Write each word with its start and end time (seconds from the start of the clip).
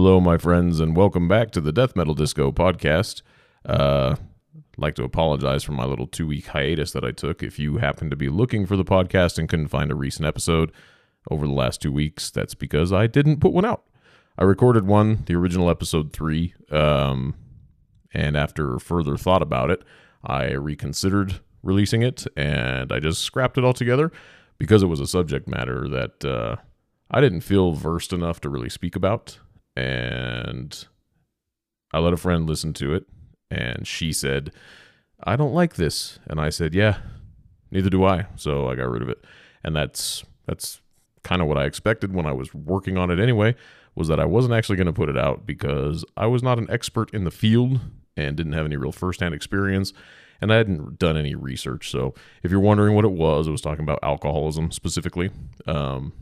Hello, 0.00 0.20
my 0.20 0.38
friends, 0.38 0.78
and 0.78 0.94
welcome 0.96 1.26
back 1.26 1.50
to 1.50 1.60
the 1.60 1.72
Death 1.72 1.96
Metal 1.96 2.14
Disco 2.14 2.52
podcast. 2.52 3.22
Uh, 3.66 4.14
I'd 4.54 4.62
like 4.76 4.94
to 4.94 5.02
apologize 5.02 5.64
for 5.64 5.72
my 5.72 5.84
little 5.84 6.06
two 6.06 6.24
week 6.24 6.46
hiatus 6.46 6.92
that 6.92 7.02
I 7.02 7.10
took. 7.10 7.42
If 7.42 7.58
you 7.58 7.78
happen 7.78 8.08
to 8.08 8.14
be 8.14 8.28
looking 8.28 8.64
for 8.64 8.76
the 8.76 8.84
podcast 8.84 9.38
and 9.38 9.48
couldn't 9.48 9.66
find 9.66 9.90
a 9.90 9.96
recent 9.96 10.24
episode 10.24 10.70
over 11.32 11.48
the 11.48 11.52
last 11.52 11.82
two 11.82 11.90
weeks, 11.90 12.30
that's 12.30 12.54
because 12.54 12.92
I 12.92 13.08
didn't 13.08 13.40
put 13.40 13.52
one 13.52 13.64
out. 13.64 13.86
I 14.38 14.44
recorded 14.44 14.86
one, 14.86 15.24
the 15.26 15.34
original 15.34 15.68
episode 15.68 16.12
three, 16.12 16.54
um, 16.70 17.34
and 18.14 18.36
after 18.36 18.78
further 18.78 19.16
thought 19.16 19.42
about 19.42 19.68
it, 19.68 19.82
I 20.22 20.52
reconsidered 20.52 21.40
releasing 21.64 22.02
it 22.02 22.24
and 22.36 22.92
I 22.92 23.00
just 23.00 23.22
scrapped 23.22 23.58
it 23.58 23.64
all 23.64 23.74
together 23.74 24.12
because 24.58 24.84
it 24.84 24.86
was 24.86 25.00
a 25.00 25.08
subject 25.08 25.48
matter 25.48 25.88
that 25.88 26.24
uh, 26.24 26.54
I 27.10 27.20
didn't 27.20 27.40
feel 27.40 27.72
versed 27.72 28.12
enough 28.12 28.40
to 28.42 28.48
really 28.48 28.68
speak 28.68 28.94
about. 28.94 29.40
And 29.78 30.86
I 31.92 31.98
let 32.00 32.12
a 32.12 32.16
friend 32.16 32.48
listen 32.48 32.72
to 32.74 32.94
it, 32.94 33.04
and 33.50 33.86
she 33.86 34.12
said, 34.12 34.52
I 35.22 35.36
don't 35.36 35.54
like 35.54 35.74
this. 35.74 36.18
And 36.26 36.40
I 36.40 36.50
said, 36.50 36.74
Yeah, 36.74 36.98
neither 37.70 37.90
do 37.90 38.04
I. 38.04 38.26
So 38.36 38.68
I 38.68 38.74
got 38.74 38.90
rid 38.90 39.02
of 39.02 39.08
it. 39.08 39.24
And 39.62 39.74
that's 39.74 40.24
that's 40.46 40.80
kind 41.22 41.42
of 41.42 41.48
what 41.48 41.58
I 41.58 41.64
expected 41.64 42.14
when 42.14 42.26
I 42.26 42.32
was 42.32 42.54
working 42.54 42.96
on 42.96 43.10
it 43.10 43.18
anyway, 43.20 43.54
was 43.94 44.08
that 44.08 44.20
I 44.20 44.24
wasn't 44.24 44.54
actually 44.54 44.76
going 44.76 44.86
to 44.86 44.92
put 44.92 45.08
it 45.08 45.18
out 45.18 45.46
because 45.46 46.04
I 46.16 46.26
was 46.26 46.42
not 46.42 46.58
an 46.58 46.70
expert 46.70 47.12
in 47.12 47.24
the 47.24 47.30
field 47.30 47.80
and 48.16 48.36
didn't 48.36 48.52
have 48.52 48.66
any 48.66 48.76
real 48.76 48.92
firsthand 48.92 49.34
experience 49.34 49.92
and 50.40 50.52
I 50.52 50.56
hadn't 50.56 50.98
done 50.98 51.16
any 51.16 51.34
research. 51.34 51.90
So 51.90 52.14
if 52.42 52.50
you're 52.50 52.60
wondering 52.60 52.94
what 52.94 53.04
it 53.04 53.12
was, 53.12 53.48
it 53.48 53.50
was 53.50 53.60
talking 53.60 53.82
about 53.82 53.98
alcoholism 54.02 54.70
specifically. 54.70 55.30
Um, 55.66 56.12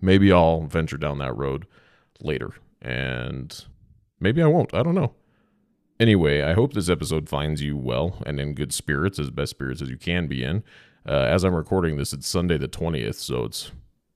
maybe 0.00 0.32
I'll 0.32 0.62
venture 0.62 0.98
down 0.98 1.18
that 1.18 1.36
road 1.36 1.66
later, 2.20 2.52
and 2.84 3.64
maybe 4.20 4.42
I 4.42 4.46
won't. 4.46 4.74
I 4.74 4.82
don't 4.82 4.94
know. 4.94 5.14
Anyway, 5.98 6.42
I 6.42 6.54
hope 6.54 6.72
this 6.72 6.88
episode 6.88 7.28
finds 7.28 7.62
you 7.62 7.76
well 7.76 8.18
and 8.26 8.40
in 8.40 8.54
good 8.54 8.72
spirits, 8.72 9.18
as 9.18 9.30
best 9.30 9.50
spirits 9.50 9.80
as 9.80 9.90
you 9.90 9.96
can 9.96 10.26
be 10.26 10.42
in. 10.42 10.62
Uh, 11.06 11.12
as 11.12 11.44
I'm 11.44 11.54
recording 11.54 11.96
this, 11.96 12.12
it's 12.12 12.26
Sunday 12.26 12.58
the 12.58 12.68
20th, 12.68 13.16
so 13.16 13.44
it's 13.44 13.72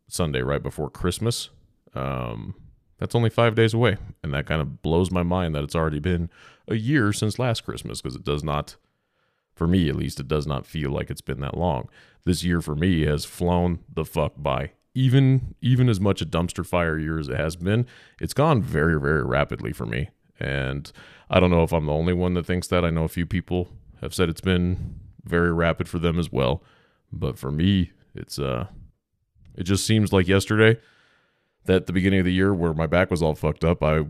Sunday 0.08 0.42
right 0.42 0.62
before 0.62 0.91
Christmas. 0.91 1.50
Um, 1.94 2.55
that's 2.98 3.14
only 3.14 3.30
five 3.30 3.55
days 3.55 3.75
away, 3.75 3.97
and 4.22 4.34
that 4.34 4.47
kind 4.47 4.60
of 4.60 4.82
blows 4.82 5.10
my 5.10 5.22
mind 5.22 5.55
that 5.55 5.64
it's 5.64 5.77
already 5.77 6.00
been 6.00 6.30
a 6.66 6.75
year 6.75 7.12
since 7.12 7.38
last 7.38 7.64
Christmas 7.64 8.00
because 8.00 8.16
it 8.16 8.25
does 8.25 8.42
not 8.42 8.77
for 9.58 9.66
me, 9.66 9.88
at 9.88 9.97
least, 9.97 10.20
it 10.20 10.28
does 10.28 10.47
not 10.47 10.66
feel 10.66 10.91
like 10.92 11.10
it's 11.10 11.20
been 11.20 11.41
that 11.41 11.56
long. 11.56 11.88
This 12.25 12.44
year 12.44 12.60
for 12.60 12.77
me 12.77 13.05
has 13.06 13.25
flown 13.25 13.80
the 13.92 14.05
fuck 14.05 14.34
by. 14.36 14.70
Even 14.98 15.54
even 15.62 15.88
as 15.88 16.00
much 16.00 16.20
a 16.20 16.27
dumpster 16.27 16.66
fire 16.66 16.98
year 16.98 17.20
as 17.20 17.28
it 17.28 17.36
has 17.36 17.54
been, 17.54 17.86
it's 18.20 18.34
gone 18.34 18.60
very 18.60 18.98
very 19.00 19.24
rapidly 19.24 19.72
for 19.72 19.86
me. 19.86 20.10
And 20.41 20.91
I 21.30 21.38
don't 21.38 21.50
know 21.50 21.62
if 21.62 21.72
I'm 21.72 21.86
the 21.86 21.92
only 21.92 22.12
one 22.12 22.34
that 22.34 22.46
thinks 22.46 22.66
that. 22.68 22.84
I 22.84 22.91
know 22.91 23.04
a 23.04 23.08
few 23.19 23.26
people 23.26 23.69
have 24.00 24.12
said 24.12 24.28
it's 24.28 24.41
been 24.41 24.98
very 25.24 25.52
rapid 25.52 25.88
for 25.88 26.00
them 26.00 26.19
as 26.19 26.32
well. 26.32 26.64
But 27.12 27.38
for 27.38 27.52
me, 27.52 27.92
it's 28.12 28.41
uh 28.41 28.66
it 29.54 29.64
just 29.64 29.86
seems 29.86 30.12
like 30.12 30.26
yesterday 30.26 30.80
that 31.66 31.86
the 31.86 31.92
beginning 31.92 32.20
of 32.20 32.24
the 32.24 32.32
year 32.32 32.52
where 32.52 32.74
my 32.74 32.86
back 32.88 33.08
was 33.10 33.22
all 33.22 33.36
fucked 33.36 33.64
up, 33.64 33.84
I 33.84 34.04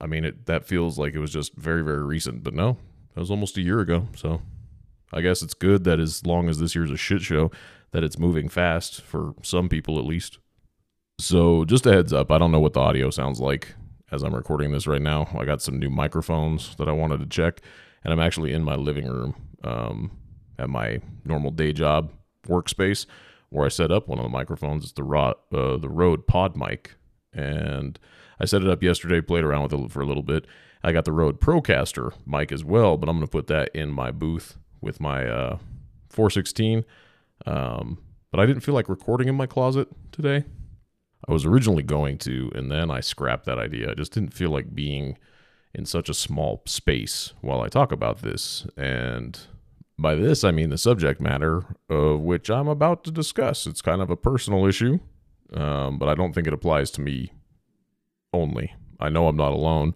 I 0.00 0.06
mean 0.08 0.24
it 0.24 0.46
that 0.46 0.66
feels 0.66 0.98
like 0.98 1.14
it 1.14 1.20
was 1.20 1.32
just 1.32 1.54
very 1.54 1.84
very 1.84 2.02
recent, 2.02 2.42
but 2.42 2.54
no, 2.54 2.78
that 3.14 3.20
was 3.20 3.30
almost 3.30 3.56
a 3.58 3.62
year 3.62 3.78
ago. 3.78 4.08
So 4.16 4.42
I 5.12 5.20
guess 5.20 5.42
it's 5.42 5.54
good 5.54 5.84
that 5.84 6.00
as 6.00 6.24
long 6.26 6.48
as 6.48 6.58
this 6.58 6.74
year's 6.74 6.90
a 6.90 6.96
shit 6.96 7.22
show, 7.22 7.50
that 7.92 8.02
it's 8.02 8.18
moving 8.18 8.48
fast 8.48 9.02
for 9.02 9.34
some 9.42 9.68
people 9.68 9.98
at 9.98 10.04
least. 10.04 10.38
So 11.18 11.64
just 11.64 11.86
a 11.86 11.92
heads 11.92 12.12
up, 12.12 12.30
I 12.30 12.38
don't 12.38 12.52
know 12.52 12.60
what 12.60 12.72
the 12.72 12.80
audio 12.80 13.10
sounds 13.10 13.38
like 13.38 13.74
as 14.10 14.22
I'm 14.22 14.34
recording 14.34 14.72
this 14.72 14.86
right 14.86 15.02
now. 15.02 15.28
I 15.38 15.44
got 15.44 15.62
some 15.62 15.78
new 15.78 15.90
microphones 15.90 16.74
that 16.76 16.88
I 16.88 16.92
wanted 16.92 17.20
to 17.20 17.26
check, 17.26 17.60
and 18.04 18.12
I'm 18.12 18.20
actually 18.20 18.52
in 18.52 18.64
my 18.64 18.74
living 18.74 19.06
room 19.06 19.34
um, 19.62 20.10
at 20.58 20.68
my 20.68 21.00
normal 21.24 21.50
day 21.50 21.72
job 21.72 22.10
workspace 22.46 23.06
where 23.50 23.66
I 23.66 23.68
set 23.68 23.92
up 23.92 24.08
one 24.08 24.18
of 24.18 24.24
the 24.24 24.30
microphones. 24.30 24.84
It's 24.84 24.92
the 24.92 25.04
Rode, 25.04 25.36
uh, 25.52 25.76
the 25.76 25.88
Rode 25.88 26.26
Pod 26.26 26.56
mic, 26.56 26.94
and 27.32 27.98
I 28.40 28.46
set 28.46 28.62
it 28.62 28.68
up 28.68 28.82
yesterday, 28.82 29.20
played 29.20 29.44
around 29.44 29.64
with 29.64 29.72
it 29.74 29.92
for 29.92 30.00
a 30.00 30.06
little 30.06 30.22
bit. 30.22 30.46
I 30.82 30.92
got 30.92 31.04
the 31.04 31.12
Rode 31.12 31.40
Procaster 31.40 32.12
mic 32.26 32.50
as 32.50 32.64
well, 32.64 32.96
but 32.96 33.08
I'm 33.08 33.16
going 33.16 33.26
to 33.26 33.30
put 33.30 33.46
that 33.48 33.70
in 33.74 33.90
my 33.90 34.10
booth 34.10 34.56
with 34.82 35.00
my 35.00 35.26
uh, 35.26 35.58
416. 36.10 36.84
Um, 37.46 37.98
but 38.30 38.40
I 38.40 38.46
didn't 38.46 38.62
feel 38.62 38.74
like 38.74 38.88
recording 38.88 39.28
in 39.28 39.34
my 39.34 39.46
closet 39.46 39.88
today. 40.10 40.44
I 41.28 41.32
was 41.32 41.44
originally 41.44 41.82
going 41.82 42.18
to, 42.18 42.50
and 42.54 42.70
then 42.70 42.90
I 42.90 43.00
scrapped 43.00 43.46
that 43.46 43.58
idea. 43.58 43.90
I 43.90 43.94
just 43.94 44.12
didn't 44.12 44.34
feel 44.34 44.50
like 44.50 44.74
being 44.74 45.18
in 45.74 45.86
such 45.86 46.08
a 46.08 46.14
small 46.14 46.62
space 46.66 47.32
while 47.40 47.60
I 47.60 47.68
talk 47.68 47.92
about 47.92 48.22
this. 48.22 48.66
And 48.76 49.38
by 49.98 50.14
this, 50.14 50.44
I 50.44 50.50
mean 50.50 50.70
the 50.70 50.78
subject 50.78 51.20
matter 51.20 51.64
of 51.88 52.20
which 52.20 52.50
I'm 52.50 52.68
about 52.68 53.04
to 53.04 53.10
discuss. 53.10 53.66
It's 53.66 53.82
kind 53.82 54.02
of 54.02 54.10
a 54.10 54.16
personal 54.16 54.66
issue, 54.66 54.98
um, 55.54 55.98
but 55.98 56.08
I 56.08 56.14
don't 56.14 56.32
think 56.32 56.46
it 56.46 56.52
applies 56.52 56.90
to 56.92 57.00
me 57.00 57.32
only. 58.32 58.74
I 58.98 59.08
know 59.08 59.28
I'm 59.28 59.36
not 59.36 59.52
alone 59.52 59.94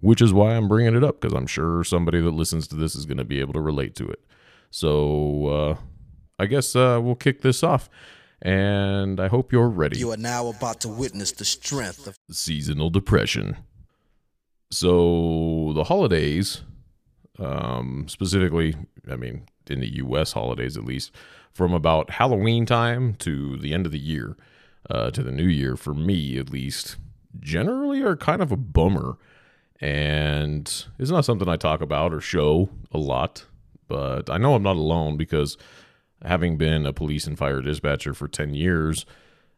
which 0.00 0.20
is 0.22 0.32
why 0.32 0.56
I'm 0.56 0.68
bringing 0.68 0.96
it 0.96 1.04
up 1.04 1.20
because 1.20 1.36
I'm 1.36 1.46
sure 1.46 1.84
somebody 1.84 2.20
that 2.20 2.30
listens 2.30 2.66
to 2.68 2.76
this 2.76 2.94
is 2.94 3.06
going 3.06 3.18
to 3.18 3.24
be 3.24 3.40
able 3.40 3.52
to 3.54 3.60
relate 3.60 3.94
to 3.96 4.08
it. 4.08 4.20
So 4.70 5.46
uh, 5.46 5.76
I 6.38 6.46
guess 6.46 6.74
uh, 6.74 7.00
we'll 7.02 7.16
kick 7.16 7.42
this 7.42 7.62
off. 7.62 7.88
And 8.42 9.20
I 9.20 9.28
hope 9.28 9.52
you're 9.52 9.68
ready. 9.68 9.98
You 9.98 10.12
are 10.12 10.16
now 10.16 10.46
about 10.48 10.80
to 10.80 10.88
witness 10.88 11.30
the 11.32 11.44
strength 11.44 12.06
of 12.06 12.16
seasonal 12.30 12.88
depression. 12.88 13.58
So 14.70 15.72
the 15.74 15.84
holidays, 15.84 16.62
um, 17.38 18.06
specifically, 18.08 18.74
I 19.10 19.16
mean, 19.16 19.42
in 19.68 19.80
the 19.80 19.96
U.S. 19.96 20.32
holidays 20.32 20.78
at 20.78 20.84
least, 20.84 21.12
from 21.52 21.74
about 21.74 22.10
Halloween 22.10 22.64
time 22.64 23.14
to 23.16 23.58
the 23.58 23.74
end 23.74 23.84
of 23.84 23.92
the 23.92 23.98
year, 23.98 24.38
uh, 24.88 25.10
to 25.10 25.22
the 25.22 25.32
new 25.32 25.46
year, 25.46 25.76
for 25.76 25.92
me 25.92 26.38
at 26.38 26.50
least, 26.50 26.96
generally 27.38 28.02
are 28.02 28.16
kind 28.16 28.40
of 28.40 28.50
a 28.50 28.56
bummer 28.56 29.18
and 29.80 30.86
it's 30.98 31.10
not 31.10 31.24
something 31.24 31.48
I 31.48 31.56
talk 31.56 31.80
about 31.80 32.12
or 32.12 32.20
show 32.20 32.68
a 32.92 32.98
lot, 32.98 33.46
but 33.88 34.28
I 34.28 34.36
know 34.38 34.54
I'm 34.54 34.62
not 34.62 34.76
alone 34.76 35.16
because 35.16 35.56
having 36.22 36.58
been 36.58 36.84
a 36.86 36.92
police 36.92 37.26
and 37.26 37.38
fire 37.38 37.62
dispatcher 37.62 38.12
for 38.12 38.28
10 38.28 38.54
years, 38.54 39.06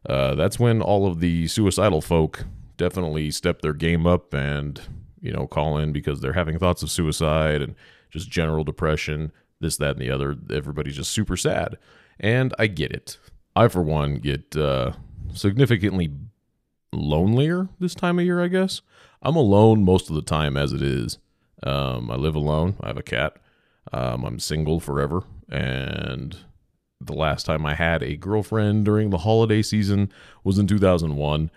uh, 0.08 0.34
that's 0.34 0.58
when 0.58 0.80
all 0.80 1.06
of 1.06 1.20
the 1.20 1.48
suicidal 1.48 2.00
folk 2.00 2.44
definitely 2.76 3.30
step 3.30 3.62
their 3.62 3.72
game 3.72 4.06
up 4.06 4.32
and, 4.32 4.80
you 5.20 5.32
know, 5.32 5.46
call 5.46 5.76
in 5.78 5.92
because 5.92 6.20
they're 6.20 6.32
having 6.32 6.58
thoughts 6.58 6.82
of 6.82 6.90
suicide 6.90 7.60
and 7.60 7.74
just 8.10 8.30
general 8.30 8.62
depression, 8.62 9.32
this, 9.60 9.76
that, 9.76 9.96
and 9.96 10.00
the 10.00 10.10
other. 10.10 10.36
Everybody's 10.50 10.96
just 10.96 11.10
super 11.10 11.36
sad. 11.36 11.78
And 12.20 12.54
I 12.58 12.68
get 12.68 12.92
it. 12.92 13.18
I, 13.56 13.68
for 13.68 13.82
one, 13.82 14.16
get 14.16 14.56
uh, 14.56 14.92
significantly 15.34 16.12
lonelier 16.92 17.68
this 17.80 17.94
time 17.94 18.18
of 18.18 18.24
year, 18.24 18.42
I 18.42 18.48
guess. 18.48 18.82
I'm 19.22 19.36
alone 19.36 19.84
most 19.84 20.08
of 20.08 20.16
the 20.16 20.22
time 20.22 20.56
as 20.56 20.72
it 20.72 20.82
is. 20.82 21.18
Um, 21.62 22.10
I 22.10 22.16
live 22.16 22.34
alone. 22.34 22.76
I 22.80 22.88
have 22.88 22.96
a 22.96 23.02
cat. 23.02 23.36
Um, 23.92 24.24
I'm 24.24 24.38
single 24.38 24.80
forever. 24.80 25.22
And 25.48 26.36
the 27.00 27.12
last 27.12 27.46
time 27.46 27.64
I 27.64 27.74
had 27.74 28.02
a 28.02 28.16
girlfriend 28.16 28.84
during 28.84 29.10
the 29.10 29.18
holiday 29.18 29.62
season 29.62 30.12
was 30.42 30.58
in 30.58 30.66
2001. 30.66 31.50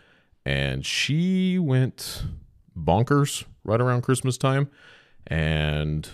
And 0.45 0.85
she 0.85 1.57
went 1.57 2.23
bonkers 2.77 3.45
right 3.63 3.81
around 3.81 4.03
Christmas 4.03 4.37
time. 4.37 4.69
And 5.25 6.07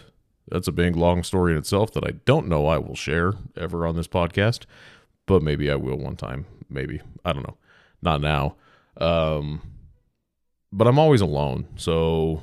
that's 0.48 0.70
a 0.70 0.74
big, 0.74 0.96
long 0.96 1.22
story 1.24 1.52
in 1.52 1.58
itself 1.58 1.92
that 1.94 2.06
I 2.06 2.12
don't 2.26 2.48
know 2.48 2.68
I 2.68 2.78
will 2.78 2.96
share 2.96 3.34
ever 3.58 3.86
on 3.86 3.98
this 3.98 4.08
podcast. 4.08 4.64
But 5.26 5.44
maybe 5.44 5.70
I 5.70 5.76
will 5.76 5.98
one 5.98 6.16
time. 6.16 6.46
Maybe. 6.70 7.02
I 7.26 7.34
don't 7.34 7.44
know. 7.44 7.58
Not 8.02 8.22
now. 8.22 8.56
Um, 8.98 9.62
but 10.72 10.88
I'm 10.88 11.00
always 11.00 11.22
alone. 11.22 11.68
So, 11.76 12.42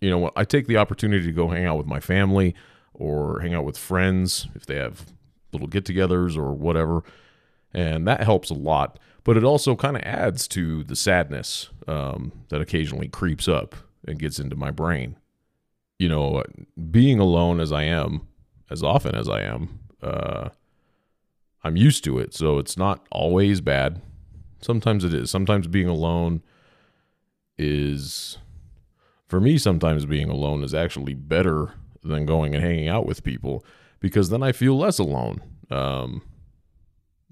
you 0.00 0.10
know, 0.10 0.30
I 0.36 0.44
take 0.44 0.66
the 0.66 0.76
opportunity 0.76 1.26
to 1.26 1.32
go 1.32 1.48
hang 1.48 1.64
out 1.64 1.78
with 1.78 1.86
my 1.86 2.00
family 2.00 2.54
or 2.94 3.40
hang 3.40 3.54
out 3.54 3.64
with 3.64 3.76
friends 3.76 4.46
if 4.54 4.66
they 4.66 4.76
have 4.76 5.06
little 5.52 5.68
get 5.68 5.84
togethers 5.84 6.36
or 6.36 6.52
whatever. 6.52 7.02
And 7.72 8.06
that 8.06 8.22
helps 8.22 8.50
a 8.50 8.54
lot. 8.54 8.98
But 9.24 9.36
it 9.36 9.44
also 9.44 9.76
kind 9.76 9.96
of 9.96 10.02
adds 10.02 10.48
to 10.48 10.84
the 10.84 10.96
sadness 10.96 11.68
um, 11.86 12.32
that 12.48 12.60
occasionally 12.60 13.08
creeps 13.08 13.46
up 13.46 13.74
and 14.06 14.18
gets 14.18 14.38
into 14.38 14.56
my 14.56 14.70
brain. 14.70 15.16
You 15.98 16.08
know, 16.08 16.44
being 16.90 17.18
alone 17.18 17.60
as 17.60 17.72
I 17.72 17.82
am, 17.82 18.26
as 18.70 18.82
often 18.82 19.14
as 19.14 19.28
I 19.28 19.42
am, 19.42 19.80
uh, 20.02 20.50
I'm 21.64 21.76
used 21.76 22.04
to 22.04 22.18
it. 22.18 22.34
So 22.34 22.58
it's 22.58 22.76
not 22.76 23.06
always 23.10 23.60
bad. 23.60 24.00
Sometimes 24.60 25.04
it 25.04 25.12
is. 25.12 25.30
Sometimes 25.30 25.66
being 25.66 25.88
alone 25.88 26.42
is 27.58 28.38
for 29.26 29.40
me 29.40 29.58
sometimes 29.58 30.06
being 30.06 30.30
alone 30.30 30.62
is 30.64 30.74
actually 30.74 31.14
better 31.14 31.74
than 32.02 32.24
going 32.26 32.54
and 32.54 32.64
hanging 32.64 32.88
out 32.88 33.04
with 33.06 33.24
people 33.24 33.64
because 34.00 34.30
then 34.30 34.42
I 34.42 34.52
feel 34.52 34.78
less 34.78 34.98
alone. 34.98 35.40
Um, 35.70 36.22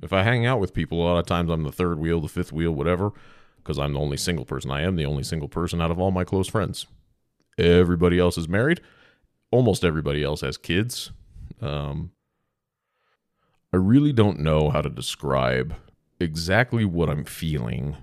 if 0.03 0.13
I 0.13 0.23
hang 0.23 0.45
out 0.45 0.61
with 0.61 0.75
people, 0.75 1.01
a 1.01 1.05
lot 1.05 1.19
of 1.19 1.27
times 1.27 1.51
I'm 1.51 1.63
the 1.63 1.73
third 1.73 1.99
wheel, 1.99 2.21
the 2.21 2.29
fifth 2.29 2.53
wheel, 2.53 2.73
whatever. 2.73 3.13
because 3.67 3.79
I'm 3.79 3.95
the 3.95 4.01
only 4.01 4.17
single 4.17 4.45
person. 4.45 4.71
I 4.71 4.83
am 4.83 4.95
the 4.95 5.07
only 5.07 5.25
single 5.25 5.49
person 5.49 5.81
out 5.81 5.91
of 5.91 5.99
all 5.99 6.13
my 6.13 6.23
close 6.23 6.49
friends. 6.49 6.87
Everybody 7.59 8.19
else 8.19 8.39
is 8.39 8.49
married. 8.49 8.81
Almost 9.51 9.85
everybody 9.85 10.23
else 10.23 10.43
has 10.43 10.57
kids. 10.57 11.11
Um, 11.61 12.13
I 13.73 13.77
really 13.79 14.13
don't 14.13 14.39
know 14.39 14.71
how 14.71 14.83
to 14.83 14.89
describe 14.89 15.75
exactly 16.21 16.85
what 16.85 17.11
I'm 17.11 17.25
feeling 17.25 17.97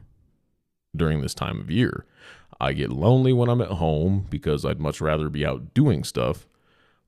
during 0.96 1.22
this 1.22 1.34
time 1.34 1.60
of 1.60 1.72
year. 1.72 2.06
I 2.60 2.74
get 2.74 2.92
lonely 2.92 3.34
when 3.34 3.50
I'm 3.50 3.62
at 3.62 3.70
home 3.70 4.28
because 4.30 4.64
I'd 4.66 4.80
much 4.80 5.02
rather 5.02 5.30
be 5.30 5.46
out 5.46 5.74
doing 5.74 6.04
stuff. 6.04 6.48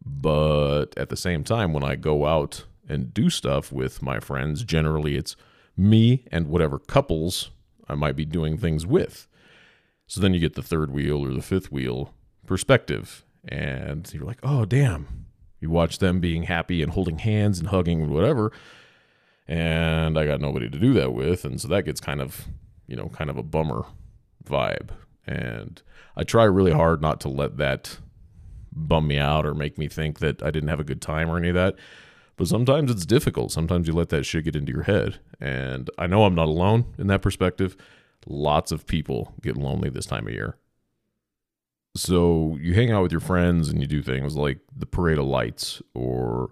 But 0.06 0.88
at 0.98 1.10
the 1.10 1.18
same 1.18 1.44
time, 1.44 1.74
when 1.74 1.84
I 1.84 1.96
go 1.96 2.26
out 2.26 2.66
and 2.88 3.14
do 3.14 3.30
stuff 3.30 3.72
with 3.72 4.02
my 4.02 4.20
friends, 4.20 4.64
generally 4.64 5.16
it's 5.16 5.36
me 5.78 6.26
and 6.32 6.48
whatever 6.48 6.78
couples 6.78 7.52
I 7.88 7.96
might 7.96 8.16
be 8.16 8.26
doing 8.26 8.58
things 8.58 8.86
with. 8.86 9.28
So 10.08 10.22
then 10.22 10.34
you 10.34 10.40
get 10.40 10.54
the 10.54 10.62
third 10.62 10.92
wheel 10.92 11.26
or 11.26 11.34
the 11.34 11.42
fifth 11.42 11.72
wheel 11.72 12.14
perspective. 12.46 13.24
And 13.48 14.12
you're 14.14 14.26
like, 14.26 14.40
oh, 14.44 14.66
damn. 14.66 15.26
You 15.60 15.70
watch 15.70 16.00
them 16.00 16.20
being 16.20 16.44
happy 16.44 16.81
and 16.84 16.92
holding 16.92 17.20
hands 17.20 17.60
and 17.60 17.70
hugging 17.70 18.02
and 18.02 18.12
whatever. 18.12 18.52
And 19.48 20.18
I 20.18 20.26
got 20.26 20.42
nobody 20.42 20.70
to 20.70 20.78
do 20.78 20.94
that 20.94 21.14
with. 21.14 21.46
And 21.46 21.60
so 21.60 21.68
that 21.70 21.86
gets 21.86 22.00
kind 22.00 22.22
of, 22.22 22.46
you 22.88 22.96
know, 22.96 23.10
kind 23.10 23.30
of 23.30 23.38
a 23.38 23.44
bummer 23.44 23.86
vibe. 24.44 24.90
And 25.28 25.82
I 26.16 26.24
try 26.24 26.44
really 26.44 26.72
hard 26.72 27.02
not 27.02 27.20
to 27.22 27.30
let 27.30 27.58
that 27.58 27.98
bum 28.72 29.08
me 29.08 29.18
out 29.18 29.46
or 29.46 29.54
make 29.54 29.78
me 29.78 29.88
think 29.88 30.20
that 30.20 30.44
I 30.44 30.52
didn't 30.52 30.70
have 30.70 30.80
a 30.80 30.86
good 30.86 31.02
time 31.02 31.30
or 31.30 31.38
any 31.38 31.50
of 31.50 31.56
that. 31.56 31.76
But 32.38 32.48
sometimes 32.48 32.92
it's 32.92 33.06
difficult. 33.06 33.52
Sometimes 33.52 33.88
you 33.88 33.94
let 33.94 34.10
that 34.10 34.26
shit 34.26 34.44
get 34.44 34.56
into 34.56 34.74
your 34.74 34.84
head. 34.84 35.20
And 35.40 35.90
I 35.98 36.08
know 36.08 36.26
I'm 36.26 36.36
not 36.36 36.50
alone 36.50 36.94
in 36.98 37.08
that 37.08 37.22
perspective. 37.22 37.78
Lots 38.28 38.72
of 38.72 38.86
people 38.86 39.34
get 39.42 39.56
lonely 39.56 39.90
this 39.90 40.06
time 40.06 40.28
of 40.28 40.34
year. 40.34 40.58
So 41.96 42.58
you 42.60 42.74
hang 42.74 42.92
out 42.92 43.04
with 43.04 43.14
your 43.14 43.22
friends 43.22 43.70
and 43.70 43.80
you 43.80 43.88
do 43.88 44.02
things 44.02 44.36
like 44.36 44.60
the 44.76 44.86
parade 44.86 45.18
of 45.18 45.26
lights 45.26 45.81
or 45.94 46.52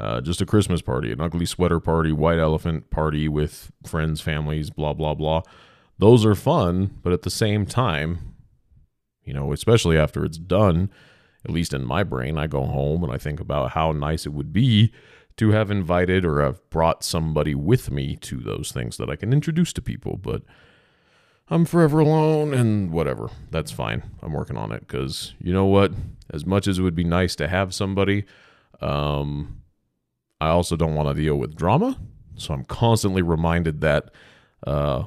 uh, 0.00 0.20
just 0.20 0.40
a 0.40 0.46
Christmas 0.46 0.80
party, 0.80 1.12
an 1.12 1.20
ugly 1.20 1.46
sweater 1.46 1.78
party, 1.78 2.10
white 2.10 2.38
elephant 2.38 2.90
party 2.90 3.28
with 3.28 3.70
friends, 3.86 4.20
families, 4.20 4.70
blah, 4.70 4.94
blah, 4.94 5.14
blah. 5.14 5.42
Those 5.98 6.24
are 6.24 6.34
fun, 6.34 6.98
but 7.02 7.12
at 7.12 7.22
the 7.22 7.30
same 7.30 7.66
time, 7.66 8.34
you 9.24 9.34
know, 9.34 9.52
especially 9.52 9.98
after 9.98 10.24
it's 10.24 10.38
done, 10.38 10.90
at 11.44 11.50
least 11.50 11.74
in 11.74 11.84
my 11.84 12.02
brain, 12.02 12.38
I 12.38 12.46
go 12.46 12.64
home 12.64 13.04
and 13.04 13.12
I 13.12 13.18
think 13.18 13.40
about 13.40 13.72
how 13.72 13.92
nice 13.92 14.24
it 14.24 14.32
would 14.32 14.52
be 14.52 14.92
to 15.36 15.50
have 15.50 15.70
invited 15.70 16.24
or 16.24 16.42
have 16.42 16.68
brought 16.70 17.04
somebody 17.04 17.54
with 17.54 17.90
me 17.90 18.16
to 18.16 18.38
those 18.38 18.72
things 18.72 18.96
that 18.96 19.10
I 19.10 19.16
can 19.16 19.32
introduce 19.32 19.72
to 19.74 19.82
people. 19.82 20.16
But 20.16 20.42
I'm 21.48 21.64
forever 21.64 22.00
alone 22.00 22.54
and 22.54 22.90
whatever. 22.90 23.28
That's 23.50 23.70
fine. 23.70 24.02
I'm 24.22 24.32
working 24.32 24.56
on 24.56 24.72
it 24.72 24.80
because 24.80 25.34
you 25.38 25.52
know 25.52 25.66
what? 25.66 25.92
As 26.30 26.46
much 26.46 26.66
as 26.66 26.78
it 26.78 26.82
would 26.82 26.94
be 26.94 27.04
nice 27.04 27.34
to 27.36 27.48
have 27.48 27.74
somebody, 27.74 28.24
um, 28.80 29.60
I 30.40 30.48
also 30.48 30.76
don't 30.76 30.94
want 30.94 31.14
to 31.14 31.22
deal 31.22 31.36
with 31.36 31.56
drama. 31.56 31.98
So 32.36 32.54
I'm 32.54 32.64
constantly 32.64 33.22
reminded 33.22 33.80
that 33.82 34.10
uh, 34.66 35.04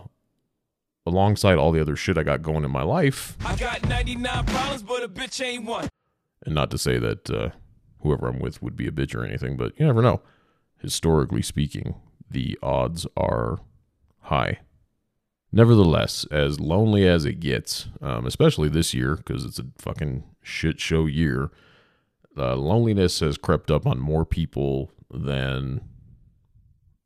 alongside 1.06 1.58
all 1.58 1.72
the 1.72 1.82
other 1.82 1.96
shit 1.96 2.18
I 2.18 2.24
got 2.24 2.42
going 2.42 2.64
in 2.64 2.72
my 2.72 2.84
life. 2.84 3.36
I 3.44 3.56
got 3.56 3.88
99 3.88 4.46
problems, 4.46 4.84
but 4.84 5.04
a 5.04 5.10
bitch 5.10 5.44
ain't 5.44 5.66
one. 5.66 5.90
And 6.46 6.54
not 6.54 6.70
to 6.72 6.78
say 6.78 7.00
that 7.00 7.30
uh, 7.30 7.50
whoever 8.02 8.28
I'm 8.28 8.40
with 8.40 8.62
would 8.62 8.76
be 8.76 8.88
a 8.88 8.92
bitch 8.92 9.16
or 9.16 9.26
anything, 9.26 9.58
but 9.58 9.74
you 9.80 9.86
never 9.86 10.02
know. 10.02 10.22
Historically 10.78 11.42
speaking, 11.42 11.96
the 12.30 12.60
odds 12.62 13.08
are 13.18 13.60
high. 14.22 14.60
Nevertheless, 15.52 16.26
as 16.32 16.60
lonely 16.60 17.08
as 17.08 17.26
it 17.26 17.40
gets, 17.40 17.88
um, 18.02 18.26
especially 18.26 18.70
this 18.70 18.94
year, 18.94 19.16
because 19.16 19.46
it's 19.46 19.60
a 19.60 19.66
fucking 19.78 20.24
shit 20.42 20.80
show 20.80 21.06
year, 21.06 21.52
uh, 22.36 22.56
loneliness 22.56 23.20
has 23.20 23.38
crept 23.38 23.70
up 23.70 23.86
on 23.86 24.00
more 24.00 24.26
people 24.26 24.92
than 25.14 25.82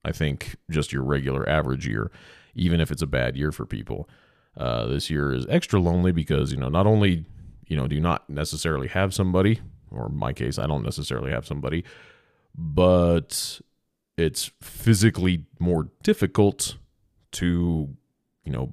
I 0.04 0.12
think 0.12 0.56
just 0.70 0.94
your 0.94 1.04
regular 1.04 1.48
average 1.48 1.88
year, 1.88 2.12
even 2.56 2.80
if 2.80 2.92
it's 2.92 3.02
a 3.02 3.08
bad 3.08 3.36
year 3.36 3.52
for 3.52 3.66
people. 3.66 4.10
Uh, 4.56 4.88
this 4.88 5.10
year 5.10 5.34
is 5.34 5.46
extra 5.50 5.80
lonely 5.80 6.12
because, 6.12 6.52
you 6.52 6.58
know, 6.58 6.70
not 6.70 6.88
only 6.88 7.26
you 7.68 7.76
know, 7.76 7.88
do 7.88 7.96
you 7.96 8.02
not 8.02 8.30
necessarily 8.30 8.88
have 8.88 9.14
somebody, 9.14 9.60
or 9.92 10.08
in 10.08 10.16
my 10.16 10.34
case, 10.34 10.58
I 10.58 10.68
don't 10.68 10.84
necessarily 10.84 11.32
have 11.32 11.46
somebody, 11.46 11.84
but 12.56 13.62
it's 14.18 14.52
physically 14.62 15.46
more 15.60 15.90
difficult 16.02 16.78
to, 17.34 17.90
you 18.44 18.52
know, 18.52 18.72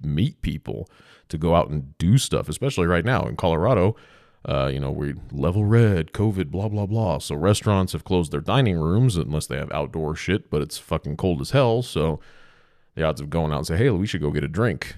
meet 0.00 0.40
people, 0.42 0.88
to 1.28 1.38
go 1.38 1.54
out 1.54 1.68
and 1.70 1.98
do 1.98 2.18
stuff, 2.18 2.48
especially 2.48 2.86
right 2.86 3.04
now 3.04 3.26
in 3.26 3.36
Colorado. 3.36 3.96
Uh, 4.46 4.70
you 4.72 4.78
know, 4.78 4.92
we 4.92 5.14
level 5.32 5.64
red, 5.64 6.12
COVID, 6.12 6.52
blah, 6.52 6.68
blah, 6.68 6.86
blah. 6.86 7.18
So 7.18 7.34
restaurants 7.34 7.92
have 7.92 8.04
closed 8.04 8.30
their 8.30 8.40
dining 8.40 8.78
rooms 8.78 9.16
unless 9.16 9.48
they 9.48 9.56
have 9.56 9.72
outdoor 9.72 10.14
shit, 10.14 10.50
but 10.50 10.62
it's 10.62 10.78
fucking 10.78 11.16
cold 11.16 11.40
as 11.40 11.50
hell. 11.50 11.82
So 11.82 12.20
the 12.94 13.02
odds 13.02 13.20
of 13.20 13.28
going 13.28 13.52
out 13.52 13.58
and 13.58 13.66
say, 13.66 13.76
hey, 13.76 13.90
we 13.90 14.06
should 14.06 14.20
go 14.20 14.30
get 14.30 14.44
a 14.44 14.48
drink 14.48 14.96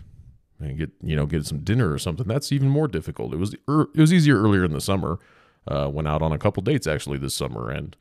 and 0.61 0.77
get 0.77 0.91
you 1.03 1.17
know 1.17 1.27
get 1.27 1.47
some 1.47 1.61
dinner 1.61 1.93
or 1.93 1.99
something. 1.99 2.27
That's 2.27 2.53
even 2.53 2.69
more 2.69 2.89
difficult. 2.89 3.33
It 3.33 3.39
was 3.39 3.55
er, 3.69 3.89
it 3.95 4.01
was 4.01 4.13
easier 4.13 4.41
earlier 4.41 4.65
in 4.65 4.73
the 4.73 4.81
summer. 4.81 5.19
Uh, 5.67 5.89
went 5.93 6.09
out 6.09 6.23
on 6.23 6.33
a 6.33 6.39
couple 6.39 6.63
dates 6.63 6.87
actually 6.87 7.19
this 7.19 7.35
summer, 7.35 7.71
and 7.71 7.97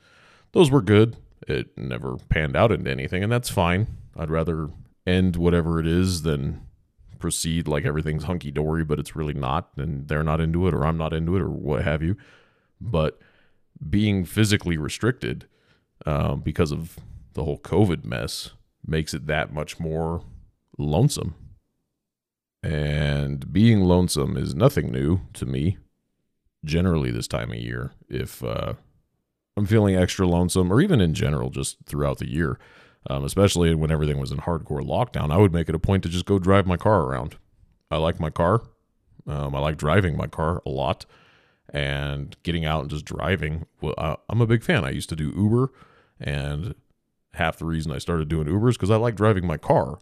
those 0.54 0.72
were 0.72 0.82
good. 0.82 1.18
It 1.48 1.78
never 1.78 2.18
panned 2.30 2.56
out 2.56 2.72
into 2.72 2.90
anything, 2.90 3.24
and 3.24 3.32
that's 3.32 3.50
fine. 3.50 3.88
I'd 4.18 4.30
rather 4.30 4.70
end 5.06 5.36
whatever 5.36 5.80
it 5.80 5.88
is 5.88 6.24
than 6.24 6.62
proceed 7.20 7.68
like 7.68 7.86
everything's 7.86 8.24
hunky 8.24 8.52
dory, 8.52 8.84
but 8.84 9.00
it's 9.00 9.16
really 9.16 9.34
not, 9.34 9.70
and 9.78 10.08
they're 10.08 10.24
not 10.24 10.42
into 10.42 10.68
it, 10.68 10.74
or 10.74 10.86
I'm 10.86 10.98
not 10.98 11.14
into 11.14 11.36
it, 11.36 11.42
or 11.42 11.50
what 11.50 11.84
have 11.84 12.02
you. 12.02 12.18
But 12.80 13.20
being 13.90 14.26
physically 14.26 14.78
restricted 14.78 15.48
um, 16.06 16.42
because 16.42 16.72
of 16.72 16.98
the 17.34 17.44
whole 17.44 17.60
COVID 17.60 18.04
mess 18.06 18.52
makes 18.86 19.14
it 19.14 19.28
that 19.28 19.54
much 19.54 19.80
more 19.80 20.24
lonesome 20.78 21.36
and 22.64 23.52
being 23.52 23.82
lonesome 23.82 24.36
is 24.36 24.56
nothing 24.56 24.92
new 24.92 25.22
to 25.34 25.46
me, 25.46 25.78
generally, 26.66 27.12
this 27.12 27.28
time 27.28 27.52
of 27.52 27.58
year. 27.58 27.94
If 28.10 28.44
uh, 28.44 28.74
I'm 29.56 29.66
feeling 29.66 29.96
extra 29.96 30.28
lonesome, 30.28 30.72
or 30.72 30.82
even 30.82 31.00
in 31.00 31.14
general, 31.14 31.50
just 31.50 31.78
throughout 31.86 32.18
the 32.18 32.30
year, 32.30 32.60
um, 33.10 33.24
especially 33.24 33.74
when 33.76 33.92
everything 33.92 34.20
was 34.20 34.32
in 34.32 34.40
hardcore 34.40 34.82
lockdown, 34.82 35.32
I 35.32 35.38
would 35.38 35.54
make 35.54 35.70
it 35.70 35.76
a 35.76 35.80
point 35.80 36.04
to 36.04 36.10
just 36.10 36.26
go 36.26 36.40
drive 36.40 36.68
my 36.68 36.78
car 36.78 37.04
around. 37.04 37.38
I 37.90 37.98
like 37.98 38.20
my 38.20 38.30
car. 38.30 38.64
Um, 39.26 39.56
I 39.56 39.60
like 39.60 39.78
driving 39.78 40.16
my 40.16 40.28
car 40.28 40.62
a 40.66 40.70
lot 40.70 41.06
and 41.70 42.36
getting 42.44 42.66
out 42.66 42.82
and 42.82 42.90
just 42.90 43.06
driving. 43.06 43.66
Well, 43.82 43.94
I, 43.98 44.16
I'm 44.30 44.42
a 44.42 44.48
big 44.48 44.64
fan. 44.64 44.86
I 44.86 44.92
used 44.92 45.10
to 45.10 45.16
do 45.16 45.34
Uber, 45.36 45.72
and 46.20 46.76
half 47.34 47.58
the 47.58 47.66
reason 47.66 47.92
I 47.92 47.98
started 47.98 48.30
doing 48.30 48.48
Uber 48.48 48.70
is 48.70 48.78
because 48.78 48.92
I 48.92 48.96
like 48.96 49.16
driving 49.16 49.46
my 49.46 49.58
car. 49.58 50.00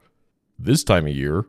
This 0.57 0.83
time 0.83 1.07
of 1.07 1.15
year, 1.15 1.45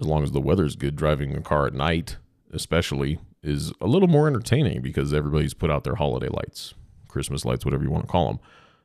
as 0.00 0.06
long 0.06 0.22
as 0.22 0.32
the 0.32 0.40
weather's 0.40 0.76
good, 0.76 0.96
driving 0.96 1.36
a 1.36 1.40
car 1.40 1.66
at 1.66 1.74
night, 1.74 2.16
especially, 2.52 3.18
is 3.42 3.72
a 3.80 3.86
little 3.86 4.08
more 4.08 4.26
entertaining 4.26 4.82
because 4.82 5.14
everybody's 5.14 5.54
put 5.54 5.70
out 5.70 5.84
their 5.84 5.94
holiday 5.94 6.28
lights, 6.28 6.74
Christmas 7.08 7.44
lights, 7.44 7.64
whatever 7.64 7.84
you 7.84 7.90
want 7.90 8.04
to 8.04 8.10
call 8.10 8.26
them. 8.26 8.40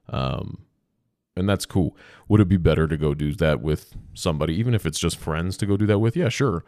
Um, 0.08 0.58
and 1.36 1.48
that's 1.50 1.66
cool. 1.66 1.96
Would 2.28 2.42
it 2.42 2.50
be 2.50 2.58
better 2.58 2.88
to 2.88 2.98
go 2.98 3.14
do 3.14 3.34
that 3.36 3.62
with 3.62 3.96
somebody, 4.14 4.56
even 4.56 4.74
if 4.74 4.86
it's 4.86 5.00
just 5.00 5.18
friends 5.18 5.58
to 5.58 5.66
go 5.66 5.78
do 5.78 5.86
that 5.88 6.00
with? 6.00 6.16
Yeah, 6.16 6.30
sure. 6.30 6.64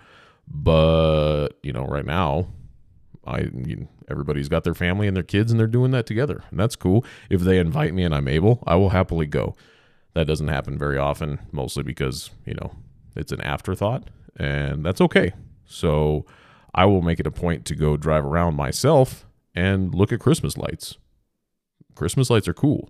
But 0.48 1.50
you 1.64 1.74
know, 1.74 1.86
right 1.86 2.06
now, 2.06 2.48
I 3.26 3.50
know, 3.54 3.88
everybody's 4.10 4.50
got 4.50 4.64
their 4.64 4.74
family 4.74 5.08
and 5.08 5.16
their 5.16 5.24
kids, 5.24 5.52
and 5.52 5.60
they're 5.60 5.68
doing 5.68 5.92
that 5.92 6.06
together, 6.06 6.44
and 6.50 6.60
that's 6.60 6.76
cool. 6.76 7.06
If 7.30 7.42
they 7.42 7.60
invite 7.60 7.94
me 7.94 8.04
and 8.04 8.16
I'm 8.16 8.28
able, 8.28 8.64
I 8.66 8.76
will 8.76 8.90
happily 8.90 9.26
go. 9.26 9.56
That 10.14 10.28
doesn't 10.28 10.48
happen 10.48 10.78
very 10.78 10.98
often, 10.98 11.40
mostly 11.52 11.84
because 11.84 12.32
you 12.46 12.54
know 12.56 12.72
it's 13.16 13.32
an 13.32 13.42
afterthought, 13.42 14.10
and 14.38 14.86
that's 14.86 15.02
okay. 15.02 15.34
So 15.66 16.26
I 16.74 16.86
will 16.86 17.02
make 17.02 17.20
it 17.20 17.28
a 17.28 17.32
point 17.32 17.66
to 17.66 17.76
go 17.76 17.98
drive 17.98 18.26
around 18.26 18.56
myself 18.56 19.26
and 19.54 19.94
look 19.94 20.12
at 20.12 20.20
Christmas 20.20 20.58
lights. 20.58 20.98
Christmas 21.96 22.30
lights 22.30 22.48
are 22.48 22.54
cool. 22.54 22.90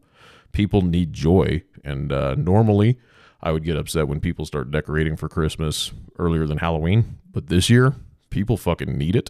People 0.58 0.82
need 0.82 1.14
joy, 1.14 1.62
and 1.84 2.12
uh, 2.12 2.34
normally 2.34 2.98
I 3.44 3.52
would 3.52 3.64
get 3.64 3.78
upset 3.78 4.08
when 4.08 4.20
people 4.20 4.44
start 4.44 4.72
decorating 4.72 5.16
for 5.16 5.30
Christmas 5.30 5.92
earlier 6.18 6.48
than 6.48 6.58
Halloween, 6.58 7.20
but 7.32 7.46
this 7.46 7.70
year 7.70 7.94
people 8.32 8.58
fucking 8.58 8.98
need 8.98 9.16
it, 9.16 9.30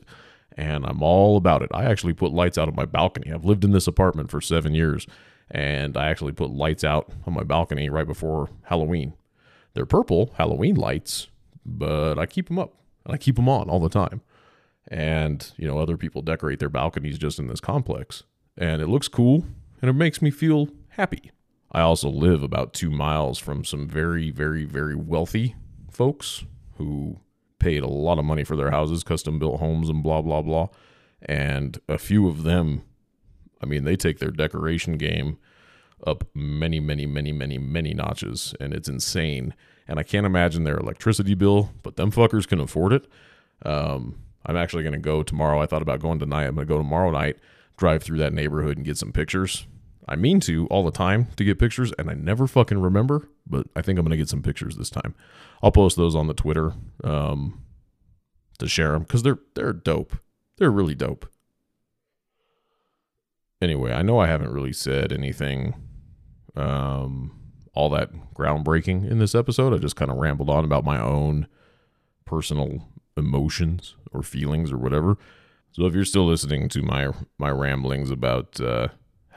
and 0.56 0.86
I'm 0.86 1.04
all 1.04 1.36
about 1.36 1.64
it. 1.64 1.70
I 1.74 1.84
actually 1.84 2.14
put 2.14 2.32
lights 2.32 2.58
out 2.58 2.70
on 2.70 2.76
my 2.76 2.86
balcony. 2.86 3.34
I've 3.34 3.44
lived 3.44 3.66
in 3.66 3.74
this 3.74 3.88
apartment 3.88 4.32
for 4.32 4.40
seven 4.40 4.74
years, 4.74 5.06
and 5.52 5.98
I 5.98 6.08
actually 6.08 6.32
put 6.32 6.50
lights 6.52 6.86
out 6.86 7.12
on 7.26 7.34
my 7.34 7.44
balcony 7.44 7.90
right 7.90 8.08
before 8.08 8.48
Halloween. 8.64 9.12
They're 9.74 9.86
purple 9.86 10.34
Halloween 10.38 10.76
lights, 10.76 11.28
but 11.66 12.18
I 12.18 12.26
keep 12.26 12.48
them 12.48 12.58
up 12.58 12.74
and 13.04 13.14
I 13.14 13.18
keep 13.18 13.36
them 13.36 13.50
on 13.50 13.70
all 13.70 13.82
the 13.82 13.90
time. 13.90 14.22
And, 14.88 15.52
you 15.58 15.68
know, 15.68 15.78
other 15.78 15.98
people 15.98 16.22
decorate 16.22 16.60
their 16.60 16.70
balconies 16.70 17.18
just 17.18 17.38
in 17.38 17.48
this 17.48 17.60
complex. 17.60 18.24
And 18.58 18.82
it 18.82 18.88
looks 18.88 19.10
cool 19.10 19.44
and 19.82 19.90
it 19.90 19.94
makes 19.94 20.22
me 20.22 20.32
feel 20.32 20.70
happy. 20.98 21.32
I 21.72 21.82
also 21.82 22.10
live 22.10 22.44
about 22.44 22.74
two 22.74 22.90
miles 22.90 23.38
from 23.40 23.64
some 23.64 23.88
very, 23.88 24.32
very, 24.32 24.66
very 24.66 24.96
wealthy 24.96 25.56
folks 25.92 26.44
who 26.78 27.20
paid 27.60 27.84
a 27.84 27.88
lot 27.88 28.20
of 28.20 28.26
money 28.26 28.44
for 28.44 28.56
their 28.56 28.72
houses, 28.72 29.04
custom 29.04 29.40
built 29.40 29.60
homes, 29.60 29.90
and 29.90 30.04
blah, 30.04 30.22
blah, 30.22 30.42
blah. 30.42 30.68
And 31.22 31.80
a 31.88 31.98
few 31.98 32.28
of 32.28 32.44
them, 32.44 32.84
I 33.62 33.66
mean, 33.66 33.84
they 33.84 33.96
take 33.96 34.20
their 34.20 34.32
decoration 34.32 34.98
game 34.98 35.38
up 36.06 36.24
many, 36.34 36.80
many, 36.80 37.06
many, 37.06 37.32
many, 37.32 37.58
many 37.58 37.94
notches, 37.94 38.54
and 38.60 38.74
it's 38.74 38.90
insane. 38.90 39.54
And 39.88 40.00
I 40.00 40.04
can't 40.04 40.26
imagine 40.26 40.64
their 40.64 40.78
electricity 40.78 41.34
bill, 41.34 41.72
but 41.84 41.96
them 41.96 42.12
fuckers 42.12 42.48
can 42.48 42.60
afford 42.60 42.94
it. 42.94 43.08
Um, 43.64 44.20
I'm 44.46 44.58
actually 44.58 44.84
going 44.84 44.94
to 44.94 45.00
go 45.00 45.24
tomorrow. 45.24 45.62
I 45.62 45.66
thought 45.66 45.82
about 45.82 46.00
going 46.00 46.20
tonight. 46.20 46.46
I'm 46.46 46.56
going 46.56 46.68
to 46.68 46.74
go 46.74 46.78
tomorrow 46.78 47.12
night, 47.12 47.38
drive 47.78 48.04
through 48.04 48.20
that 48.20 48.34
neighborhood 48.34 48.78
and 48.78 48.86
get 48.86 48.98
some 48.98 49.12
pictures. 49.12 49.68
I 50.08 50.16
mean 50.16 50.40
to 50.42 50.68
all 50.68 50.84
the 50.84 50.92
time 50.92 51.28
to 51.36 51.44
get 51.44 51.60
pictures, 51.60 51.94
and 52.00 52.10
I 52.10 52.14
never 52.14 52.48
fucking 52.48 52.80
remember, 52.80 53.28
but 53.46 53.68
I 53.76 53.82
think 53.82 54.00
I'm 54.00 54.06
to 54.08 54.18
get 54.18 54.30
some 54.30 54.42
pictures 54.42 54.78
this 54.78 54.90
time. 54.90 55.16
I'll 55.62 55.72
post 55.72 55.98
those 55.98 56.16
on 56.16 56.28
the 56.28 56.34
Twitter 56.34 56.74
um, 57.04 57.62
to 58.60 58.68
share 58.68 58.94
them 58.94 59.04
because 59.04 59.24
they're 59.24 59.40
they're 59.56 59.74
dope. 59.74 60.18
They're 60.58 60.72
really 60.72 60.96
dope. 60.96 61.30
Anyway, 63.62 63.92
I 63.92 64.02
know 64.02 64.20
I 64.20 64.28
haven't 64.28 64.54
really 64.54 64.74
said 64.74 65.12
anything 65.12 65.74
um, 66.56 67.32
all 67.74 67.90
that 67.90 68.12
groundbreaking 68.34 69.10
in 69.10 69.20
this 69.20 69.36
episode. 69.36 69.74
I 69.74 69.78
just 69.78 69.96
kind 69.96 70.12
of 70.12 70.18
rambled 70.18 70.50
on 70.50 70.66
about 70.66 70.84
my 70.84 71.00
own 71.00 71.48
personal 72.26 72.88
emotions 73.16 73.96
or 74.12 74.22
feelings 74.24 74.72
or 74.72 74.78
whatever. 74.78 75.18
So 75.72 75.86
if 75.86 75.94
you're 75.94 76.06
still 76.06 76.26
listening 76.26 76.70
to 76.70 76.82
my 76.82 77.12
my 77.38 77.50
ramblings 77.50 78.10
about 78.10 78.60
uh, 78.60 78.88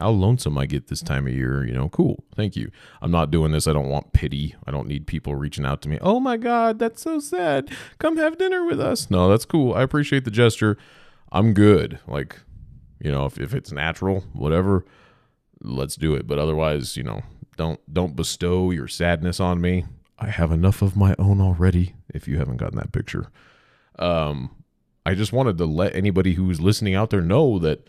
how 0.00 0.10
lonesome 0.10 0.56
I 0.58 0.66
get 0.66 0.88
this 0.88 1.02
time 1.02 1.26
of 1.26 1.34
year, 1.34 1.64
you 1.64 1.72
know, 1.72 1.88
cool. 1.88 2.24
Thank 2.34 2.56
you. 2.56 2.70
I'm 3.02 3.10
not 3.10 3.30
doing 3.30 3.52
this. 3.52 3.66
I 3.66 3.72
don't 3.72 3.88
want 3.88 4.12
pity. 4.12 4.54
I 4.66 4.70
don't 4.70 4.88
need 4.88 5.06
people 5.06 5.34
reaching 5.34 5.66
out 5.66 5.82
to 5.82 5.88
me. 5.88 5.98
Oh 6.00 6.18
my 6.18 6.36
God, 6.36 6.78
that's 6.78 7.02
so 7.02 7.20
sad. 7.20 7.70
Come 7.98 8.16
have 8.16 8.38
dinner 8.38 8.64
with 8.64 8.80
us. 8.80 9.10
No, 9.10 9.28
that's 9.28 9.44
cool. 9.44 9.74
I 9.74 9.82
appreciate 9.82 10.24
the 10.24 10.30
gesture. 10.30 10.76
I'm 11.30 11.52
good. 11.52 12.00
Like, 12.06 12.40
you 12.98 13.12
know, 13.12 13.26
if, 13.26 13.38
if 13.38 13.54
it's 13.54 13.72
natural, 13.72 14.24
whatever, 14.32 14.84
let's 15.62 15.96
do 15.96 16.14
it. 16.14 16.26
But 16.26 16.38
otherwise, 16.38 16.96
you 16.96 17.02
know, 17.02 17.22
don't 17.56 17.80
don't 17.92 18.16
bestow 18.16 18.70
your 18.70 18.88
sadness 18.88 19.38
on 19.38 19.60
me. 19.60 19.84
I 20.18 20.28
have 20.28 20.50
enough 20.50 20.82
of 20.82 20.96
my 20.96 21.14
own 21.18 21.40
already. 21.40 21.94
If 22.08 22.26
you 22.26 22.38
haven't 22.38 22.56
gotten 22.56 22.78
that 22.78 22.92
picture, 22.92 23.30
um, 23.98 24.50
I 25.04 25.14
just 25.14 25.32
wanted 25.32 25.58
to 25.58 25.66
let 25.66 25.94
anybody 25.94 26.34
who's 26.34 26.60
listening 26.60 26.94
out 26.94 27.10
there 27.10 27.22
know 27.22 27.58
that 27.58 27.86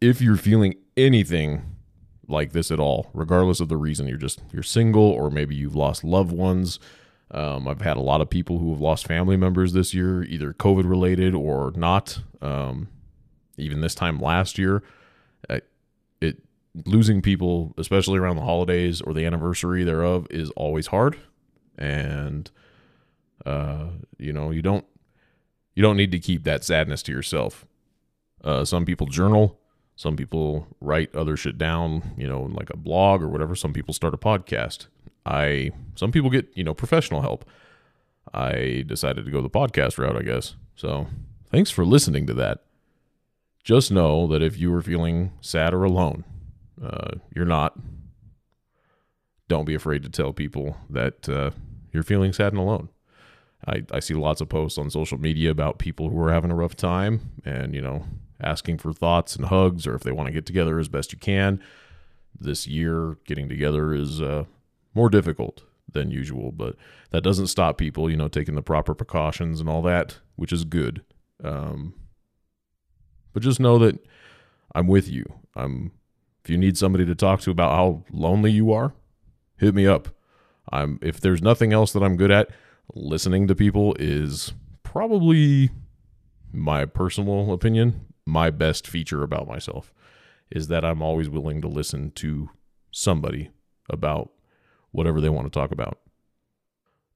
if 0.00 0.20
you're 0.20 0.36
feeling 0.36 0.74
anything 0.96 1.76
like 2.26 2.52
this 2.52 2.70
at 2.70 2.80
all, 2.80 3.10
regardless 3.12 3.60
of 3.60 3.68
the 3.68 3.76
reason, 3.76 4.06
you're 4.06 4.16
just 4.16 4.40
you're 4.52 4.62
single 4.62 5.02
or 5.02 5.30
maybe 5.30 5.54
you've 5.54 5.76
lost 5.76 6.04
loved 6.04 6.32
ones. 6.32 6.78
Um, 7.32 7.68
I've 7.68 7.82
had 7.82 7.96
a 7.96 8.00
lot 8.00 8.20
of 8.20 8.28
people 8.28 8.58
who 8.58 8.70
have 8.70 8.80
lost 8.80 9.06
family 9.06 9.36
members 9.36 9.72
this 9.72 9.94
year, 9.94 10.22
either 10.24 10.52
COVID 10.52 10.88
related 10.88 11.34
or 11.34 11.72
not. 11.76 12.20
Um, 12.40 12.88
even 13.56 13.82
this 13.82 13.94
time 13.94 14.18
last 14.18 14.58
year, 14.58 14.82
uh, 15.48 15.60
it 16.20 16.38
losing 16.86 17.20
people, 17.22 17.74
especially 17.78 18.18
around 18.18 18.36
the 18.36 18.42
holidays 18.42 19.00
or 19.00 19.12
the 19.12 19.26
anniversary 19.26 19.84
thereof, 19.84 20.26
is 20.30 20.50
always 20.50 20.88
hard. 20.88 21.16
And 21.78 22.50
uh, 23.46 23.86
you 24.18 24.32
know, 24.32 24.50
you 24.50 24.62
don't 24.62 24.84
you 25.74 25.82
don't 25.82 25.96
need 25.96 26.12
to 26.12 26.18
keep 26.18 26.44
that 26.44 26.64
sadness 26.64 27.02
to 27.04 27.12
yourself. 27.12 27.66
Uh, 28.42 28.64
some 28.64 28.84
people 28.86 29.06
journal, 29.06 29.59
some 30.00 30.16
people 30.16 30.66
write 30.80 31.14
other 31.14 31.36
shit 31.36 31.58
down, 31.58 32.14
you 32.16 32.26
know, 32.26 32.44
like 32.54 32.70
a 32.70 32.76
blog 32.78 33.22
or 33.22 33.28
whatever. 33.28 33.54
Some 33.54 33.74
people 33.74 33.92
start 33.92 34.14
a 34.14 34.16
podcast. 34.16 34.86
I 35.26 35.72
some 35.94 36.10
people 36.10 36.30
get, 36.30 36.48
you 36.54 36.64
know, 36.64 36.72
professional 36.72 37.20
help. 37.20 37.44
I 38.32 38.82
decided 38.86 39.26
to 39.26 39.30
go 39.30 39.42
the 39.42 39.50
podcast 39.50 39.98
route, 39.98 40.16
I 40.16 40.22
guess. 40.22 40.54
So, 40.74 41.08
thanks 41.50 41.70
for 41.70 41.84
listening 41.84 42.26
to 42.28 42.32
that. 42.32 42.64
Just 43.62 43.92
know 43.92 44.26
that 44.28 44.40
if 44.40 44.58
you 44.58 44.72
are 44.72 44.80
feeling 44.80 45.32
sad 45.42 45.74
or 45.74 45.84
alone, 45.84 46.24
uh, 46.82 47.16
you're 47.36 47.44
not. 47.44 47.78
Don't 49.48 49.66
be 49.66 49.74
afraid 49.74 50.02
to 50.04 50.08
tell 50.08 50.32
people 50.32 50.78
that 50.88 51.28
uh, 51.28 51.50
you're 51.92 52.02
feeling 52.02 52.32
sad 52.32 52.54
and 52.54 52.62
alone. 52.62 52.88
I, 53.68 53.82
I 53.92 54.00
see 54.00 54.14
lots 54.14 54.40
of 54.40 54.48
posts 54.48 54.78
on 54.78 54.88
social 54.88 55.18
media 55.20 55.50
about 55.50 55.78
people 55.78 56.08
who 56.08 56.18
are 56.22 56.32
having 56.32 56.50
a 56.50 56.54
rough 56.54 56.74
time 56.74 57.32
and, 57.44 57.74
you 57.74 57.82
know, 57.82 58.06
asking 58.42 58.78
for 58.78 58.92
thoughts 58.92 59.36
and 59.36 59.46
hugs 59.46 59.86
or 59.86 59.94
if 59.94 60.02
they 60.02 60.12
want 60.12 60.26
to 60.26 60.32
get 60.32 60.46
together 60.46 60.78
as 60.78 60.88
best 60.88 61.12
you 61.12 61.18
can. 61.18 61.62
This 62.38 62.66
year, 62.66 63.16
getting 63.26 63.48
together 63.48 63.92
is 63.92 64.22
uh, 64.22 64.44
more 64.94 65.10
difficult 65.10 65.64
than 65.92 66.10
usual, 66.10 66.52
but 66.52 66.76
that 67.10 67.22
doesn't 67.22 67.48
stop 67.48 67.76
people, 67.76 68.10
you 68.10 68.16
know, 68.16 68.28
taking 68.28 68.54
the 68.54 68.62
proper 68.62 68.94
precautions 68.94 69.60
and 69.60 69.68
all 69.68 69.82
that, 69.82 70.18
which 70.36 70.52
is 70.52 70.64
good. 70.64 71.02
Um, 71.42 71.94
but 73.32 73.42
just 73.42 73.60
know 73.60 73.78
that 73.78 73.98
I'm 74.74 74.86
with 74.86 75.08
you. 75.08 75.24
I'm 75.54 75.92
if 76.44 76.50
you 76.50 76.56
need 76.56 76.78
somebody 76.78 77.04
to 77.04 77.14
talk 77.14 77.40
to 77.42 77.50
about 77.50 77.72
how 77.72 78.04
lonely 78.10 78.50
you 78.50 78.72
are, 78.72 78.94
hit 79.56 79.74
me 79.74 79.86
up. 79.86 80.08
I'm 80.72 80.98
if 81.02 81.20
there's 81.20 81.42
nothing 81.42 81.72
else 81.72 81.92
that 81.92 82.02
I'm 82.02 82.16
good 82.16 82.30
at, 82.30 82.50
listening 82.94 83.46
to 83.48 83.54
people 83.54 83.94
is 83.98 84.52
probably 84.82 85.70
my 86.52 86.84
personal 86.84 87.52
opinion, 87.52 88.06
my 88.26 88.50
best 88.50 88.86
feature 88.86 89.22
about 89.22 89.48
myself 89.48 89.92
is 90.50 90.68
that 90.68 90.84
I'm 90.84 91.02
always 91.02 91.28
willing 91.28 91.60
to 91.62 91.68
listen 91.68 92.10
to 92.12 92.50
somebody 92.90 93.50
about 93.88 94.30
whatever 94.90 95.20
they 95.20 95.28
want 95.28 95.46
to 95.46 95.58
talk 95.58 95.70
about. 95.70 95.98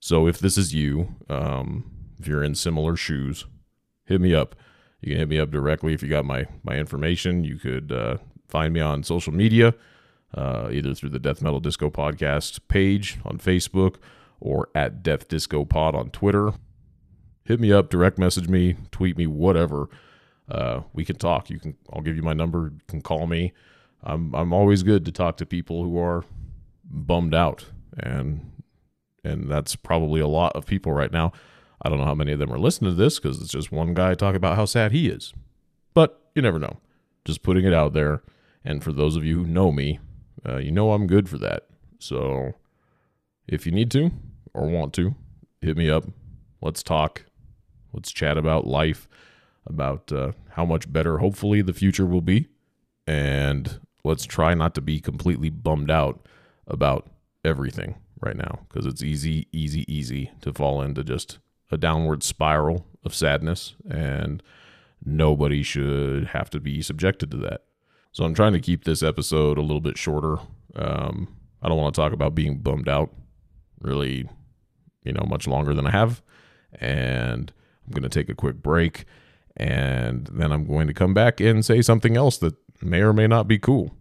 So 0.00 0.26
if 0.26 0.38
this 0.38 0.58
is 0.58 0.74
you, 0.74 1.16
um, 1.28 1.90
if 2.18 2.26
you're 2.28 2.44
in 2.44 2.54
similar 2.54 2.96
shoes, 2.96 3.46
hit 4.04 4.20
me 4.20 4.34
up. 4.34 4.54
You 5.00 5.10
can 5.10 5.18
hit 5.18 5.28
me 5.28 5.38
up 5.38 5.50
directly 5.50 5.92
if 5.92 6.02
you 6.02 6.08
got 6.08 6.24
my 6.24 6.46
my 6.62 6.76
information. 6.76 7.44
You 7.44 7.56
could 7.58 7.90
uh, 7.92 8.18
find 8.48 8.72
me 8.72 8.80
on 8.80 9.02
social 9.02 9.32
media, 9.32 9.74
uh, 10.34 10.68
either 10.70 10.94
through 10.94 11.10
the 11.10 11.18
Death 11.18 11.42
Metal 11.42 11.60
Disco 11.60 11.90
podcast 11.90 12.60
page 12.68 13.18
on 13.24 13.38
Facebook 13.38 13.96
or 14.40 14.68
at 14.74 15.02
Death 15.02 15.28
Disco 15.28 15.64
Pod 15.64 15.94
on 15.94 16.10
Twitter. 16.10 16.52
Hit 17.44 17.60
me 17.60 17.72
up, 17.72 17.90
direct 17.90 18.18
message 18.18 18.48
me, 18.48 18.76
tweet 18.90 19.18
me, 19.18 19.26
whatever. 19.26 19.88
Uh, 20.48 20.82
we 20.92 21.04
can 21.04 21.16
talk. 21.16 21.50
You 21.50 21.58
can. 21.58 21.76
I'll 21.92 22.02
give 22.02 22.16
you 22.16 22.22
my 22.22 22.34
number. 22.34 22.70
You 22.74 22.80
can 22.86 23.00
call 23.00 23.26
me. 23.26 23.52
I'm 24.02 24.34
I'm 24.34 24.52
always 24.52 24.82
good 24.82 25.04
to 25.06 25.12
talk 25.12 25.36
to 25.38 25.46
people 25.46 25.84
who 25.84 25.98
are 25.98 26.24
bummed 26.84 27.34
out, 27.34 27.66
and 27.98 28.52
and 29.24 29.50
that's 29.50 29.74
probably 29.76 30.20
a 30.20 30.28
lot 30.28 30.54
of 30.54 30.66
people 30.66 30.92
right 30.92 31.12
now. 31.12 31.32
I 31.82 31.88
don't 31.88 31.98
know 31.98 32.04
how 32.04 32.14
many 32.14 32.32
of 32.32 32.38
them 32.38 32.52
are 32.52 32.58
listening 32.58 32.90
to 32.90 32.96
this 32.96 33.18
because 33.18 33.40
it's 33.40 33.52
just 33.52 33.72
one 33.72 33.94
guy 33.94 34.14
talking 34.14 34.36
about 34.36 34.56
how 34.56 34.64
sad 34.64 34.92
he 34.92 35.08
is. 35.08 35.32
But 35.92 36.20
you 36.34 36.42
never 36.42 36.58
know. 36.58 36.78
Just 37.24 37.42
putting 37.42 37.64
it 37.64 37.72
out 37.72 37.92
there. 37.92 38.22
And 38.64 38.82
for 38.82 38.92
those 38.92 39.16
of 39.16 39.24
you 39.24 39.36
who 39.38 39.46
know 39.46 39.70
me, 39.70 39.98
uh, 40.46 40.56
you 40.56 40.70
know 40.70 40.92
I'm 40.92 41.06
good 41.06 41.28
for 41.28 41.38
that. 41.38 41.66
So 41.98 42.54
if 43.46 43.66
you 43.66 43.72
need 43.72 43.90
to 43.92 44.10
or 44.54 44.66
want 44.66 44.92
to, 44.94 45.14
hit 45.60 45.76
me 45.76 45.90
up. 45.90 46.04
Let's 46.60 46.82
talk. 46.82 47.24
Let's 47.92 48.12
chat 48.12 48.38
about 48.38 48.66
life, 48.66 49.08
about 49.66 50.12
uh, 50.12 50.32
how 50.50 50.64
much 50.64 50.92
better 50.92 51.18
hopefully 51.18 51.62
the 51.62 51.72
future 51.72 52.06
will 52.06 52.20
be. 52.20 52.48
And 53.06 53.80
let's 54.04 54.24
try 54.24 54.54
not 54.54 54.74
to 54.74 54.80
be 54.80 55.00
completely 55.00 55.50
bummed 55.50 55.90
out 55.90 56.26
about 56.66 57.08
everything 57.44 57.96
right 58.20 58.36
now 58.36 58.60
because 58.68 58.86
it's 58.86 59.02
easy, 59.02 59.48
easy, 59.52 59.90
easy 59.92 60.30
to 60.40 60.52
fall 60.52 60.80
into 60.80 61.04
just 61.04 61.38
a 61.70 61.76
downward 61.76 62.22
spiral 62.22 62.86
of 63.04 63.14
sadness. 63.14 63.74
And 63.88 64.42
nobody 65.04 65.62
should 65.62 66.28
have 66.28 66.50
to 66.50 66.60
be 66.60 66.80
subjected 66.82 67.30
to 67.32 67.36
that. 67.38 67.64
So 68.12 68.24
I'm 68.24 68.34
trying 68.34 68.52
to 68.52 68.60
keep 68.60 68.84
this 68.84 69.02
episode 69.02 69.58
a 69.58 69.62
little 69.62 69.80
bit 69.80 69.98
shorter. 69.98 70.38
Um, 70.76 71.36
I 71.62 71.68
don't 71.68 71.78
want 71.78 71.94
to 71.94 72.00
talk 72.00 72.12
about 72.12 72.34
being 72.34 72.58
bummed 72.58 72.88
out 72.88 73.12
really, 73.80 74.28
you 75.02 75.12
know, 75.12 75.26
much 75.28 75.46
longer 75.46 75.74
than 75.74 75.86
I 75.86 75.90
have. 75.90 76.22
And 76.74 77.52
I'm 77.86 77.92
going 77.92 78.08
to 78.08 78.08
take 78.08 78.28
a 78.28 78.34
quick 78.34 78.56
break 78.56 79.04
and 79.56 80.28
then 80.32 80.52
I'm 80.52 80.66
going 80.66 80.86
to 80.86 80.94
come 80.94 81.14
back 81.14 81.40
and 81.40 81.64
say 81.64 81.82
something 81.82 82.16
else 82.16 82.38
that 82.38 82.54
may 82.82 83.00
or 83.00 83.12
may 83.12 83.26
not 83.26 83.48
be 83.48 83.58
cool. 83.58 83.94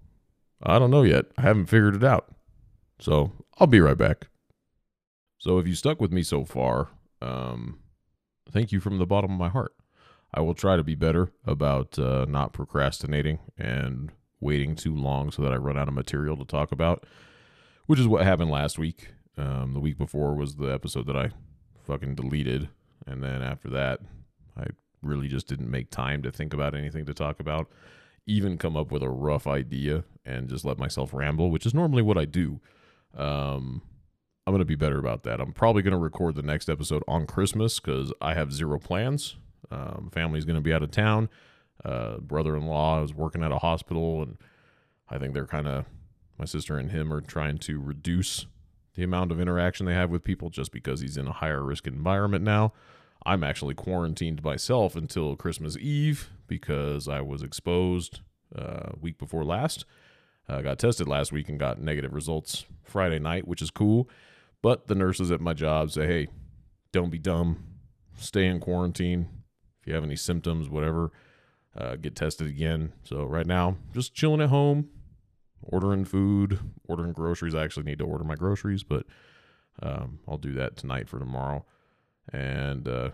I 0.62 0.80
don't 0.80 0.92
know 0.92 1.04
yet. 1.04 1.26
I 1.38 1.42
haven't 1.42 1.68
figured 1.68 1.96
it 1.96 2.04
out. 2.04 2.34
So 3.00 3.32
I'll 3.60 3.68
be 3.68 3.82
right 3.82 3.98
back. 3.98 4.28
So 5.38 5.58
if 5.60 5.68
you 5.68 5.76
stuck 5.76 6.00
with 6.00 6.12
me 6.12 6.24
so 6.24 6.46
far, 6.46 6.90
um, 7.22 7.80
thank 8.50 8.72
you 8.72 8.80
from 8.80 8.98
the 8.98 9.06
bottom 9.06 9.32
of 9.32 9.38
my 9.38 9.50
heart. 9.50 9.74
I 10.34 10.42
will 10.42 10.56
try 10.56 10.78
to 10.78 10.84
be 10.84 10.96
better 10.96 11.32
about 11.46 12.00
uh, 12.00 12.26
not 12.28 12.54
procrastinating 12.54 13.40
and 13.58 14.12
waiting 14.40 14.76
too 14.76 14.96
long 14.96 15.32
so 15.32 15.42
that 15.44 15.54
I 15.54 15.58
run 15.58 15.78
out 15.78 15.88
of 15.88 15.94
material 15.94 16.38
to 16.38 16.46
talk 16.46 16.72
about, 16.72 17.06
which 17.86 18.00
is 18.00 18.08
what 18.08 18.24
happened 18.24 18.50
last 18.50 18.80
week. 18.80 19.10
Um, 19.38 19.74
the 19.74 19.80
week 19.80 19.98
before 19.98 20.34
was 20.34 20.56
the 20.56 20.68
episode 20.68 21.08
that 21.08 21.16
I 21.16 21.32
fucking 21.86 22.16
deleted. 22.16 22.70
And 23.06 23.22
then 23.22 23.42
after 23.42 23.70
that, 23.72 24.00
I 24.58 24.68
really 25.04 25.28
just 25.28 25.48
didn't 25.48 25.70
make 25.70 25.90
time 25.90 26.22
to 26.24 26.32
think 26.32 26.54
about 26.54 26.76
anything 26.76 27.06
to 27.06 27.14
talk 27.14 27.40
about, 27.40 27.70
even 28.26 28.58
come 28.58 28.78
up 28.78 28.92
with 28.92 29.04
a 29.04 29.10
rough 29.10 29.48
idea 29.48 30.04
and 30.26 30.50
just 30.50 30.66
let 30.66 30.78
myself 30.78 31.14
ramble, 31.14 31.52
which 31.52 31.66
is 31.66 31.74
normally 31.74 32.02
what 32.02 32.18
I 32.18 32.26
do. 32.26 32.60
Um, 33.16 33.82
I'm 34.46 34.52
going 34.52 34.60
to 34.60 34.66
be 34.66 34.76
better 34.76 35.00
about 35.00 35.24
that. 35.24 35.40
I'm 35.40 35.54
probably 35.54 35.82
going 35.82 35.94
to 35.94 35.98
record 35.98 36.36
the 36.36 36.42
next 36.42 36.70
episode 36.70 37.04
on 37.08 37.26
Christmas 37.26 37.80
because 37.80 38.12
I 38.22 38.34
have 38.34 38.52
zero 38.52 38.80
plans. 38.80 39.38
Um, 39.72 40.10
family's 40.14 40.46
going 40.46 40.56
to 40.56 40.62
be 40.62 40.74
out 40.74 40.84
of 40.84 40.92
town. 40.92 41.30
Uh, 41.84 42.18
brother-in-law 42.18 43.04
is 43.04 43.14
working 43.14 43.44
at 43.44 43.52
a 43.52 43.58
hospital, 43.58 44.22
and 44.22 44.38
I 45.10 45.18
think 45.18 45.34
they're 45.34 45.48
kind 45.48 45.68
of 45.68 45.86
my 46.38 46.46
sister 46.46 46.78
and 46.78 46.92
him 46.92 47.14
are 47.14 47.22
trying 47.22 47.58
to 47.60 47.80
reduce 47.80 48.48
the 48.96 49.04
amount 49.04 49.32
of 49.32 49.40
interaction 49.40 49.86
they 49.86 49.94
have 49.94 50.10
with 50.10 50.24
people 50.24 50.50
just 50.50 50.72
because 50.72 51.02
he's 51.02 51.18
in 51.18 51.28
a 51.28 51.32
higher 51.32 51.64
risk 51.64 51.88
environment 51.88 52.44
now. 52.44 52.74
I'm 53.26 53.44
actually 53.44 53.74
quarantined 53.74 54.44
myself 54.44 54.96
until 54.96 55.36
Christmas 55.36 55.78
Eve 55.78 56.30
because 56.48 57.08
I 57.08 57.22
was 57.22 57.42
exposed 57.42 58.20
uh, 58.56 58.92
week 59.00 59.18
before 59.18 59.46
last. 59.46 59.86
I 60.48 60.56
uh, 60.56 60.62
got 60.62 60.80
tested 60.80 61.08
last 61.08 61.32
week 61.32 61.48
and 61.48 61.58
got 61.58 61.80
negative 61.80 62.14
results 62.14 62.66
Friday 62.84 63.20
night, 63.20 63.48
which 63.48 63.62
is 63.62 63.72
cool. 63.72 64.10
But 64.62 64.88
the 64.88 64.96
nurses 64.96 65.32
at 65.32 65.42
my 65.42 65.54
job 65.54 65.92
say, 65.92 66.06
hey, 66.06 66.28
don't 66.92 67.10
be 67.10 67.18
dumb. 67.18 67.64
Stay 68.18 68.46
in 68.46 68.60
quarantine. 68.60 69.28
If 69.82 69.88
you 69.88 69.94
have 69.94 70.04
any 70.04 70.16
symptoms, 70.16 70.70
whatever, 70.70 71.12
uh, 71.78 71.96
get 71.96 72.16
tested 72.16 72.48
again. 72.48 72.94
So 73.04 73.24
right 73.24 73.48
now, 73.48 73.78
just 73.94 74.14
chilling 74.14 74.42
at 74.42 74.50
home, 74.50 74.90
ordering 75.62 76.06
food, 76.06 76.60
ordering 76.88 77.14
groceries. 77.14 77.56
I 77.56 77.64
actually 77.64 77.84
need 77.84 78.00
to 78.00 78.06
order 78.06 78.24
my 78.24 78.36
groceries, 78.36 78.84
but 78.84 79.06
um, 79.82 80.20
I'll 80.28 80.38
do 80.38 80.54
that 80.54 80.78
tonight 80.78 81.10
for 81.10 81.20
tomorrow. 81.20 81.66
And 82.32 82.88
uh, 82.88 83.10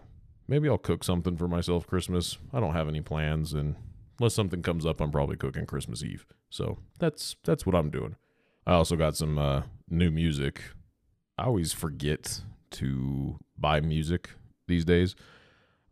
maybe 0.48 0.70
I'll 0.70 0.78
cook 0.78 1.04
something 1.04 1.38
for 1.38 1.48
myself 1.48 1.88
Christmas. 1.88 2.38
I 2.54 2.60
don't 2.60 2.74
have 2.74 2.88
any 2.88 3.02
plans, 3.02 3.54
and 3.54 3.76
unless 4.20 4.34
something 4.34 4.62
comes 4.62 4.86
up, 4.86 5.02
I'm 5.02 5.12
probably 5.12 5.38
cooking 5.38 5.66
Christmas 5.66 6.04
Eve. 6.04 6.26
So 6.50 6.78
that's 7.00 7.36
that's 7.44 7.66
what 7.66 7.76
I'm 7.76 7.90
doing. 7.90 8.16
I 8.68 8.74
also 8.74 8.96
got 8.96 9.16
some 9.16 9.38
uh, 9.38 9.64
new 9.90 10.12
music. 10.12 10.62
I 11.38 11.46
always 11.46 11.74
forget 11.74 12.42
to 12.72 13.40
buy 13.58 13.80
music 13.80 14.32
these 14.68 14.86
days. 14.86 15.16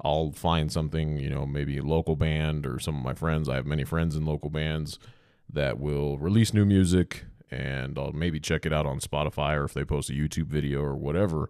I'll 0.04 0.32
find 0.32 0.72
something, 0.72 1.18
you 1.18 1.30
know, 1.30 1.46
maybe 1.46 1.78
a 1.78 1.84
local 1.84 2.16
band 2.16 2.66
or 2.68 2.80
some 2.80 2.96
of 2.98 3.04
my 3.04 3.14
friends. 3.14 3.50
I 3.50 3.56
have 3.56 3.66
many 3.66 3.84
friends 3.84 4.16
in 4.16 4.26
local 4.26 4.50
bands 4.50 5.00
that 5.52 5.80
will 5.80 6.18
release 6.18 6.54
new 6.54 6.66
music 6.66 7.26
and 7.50 7.98
I'll 7.98 8.12
maybe 8.12 8.40
check 8.40 8.66
it 8.66 8.74
out 8.74 8.86
on 8.86 9.00
Spotify 9.00 9.56
or 9.56 9.64
if 9.64 9.74
they 9.74 9.86
post 9.86 10.10
a 10.10 10.14
YouTube 10.14 10.48
video 10.48 10.82
or 10.82 10.96
whatever. 10.96 11.50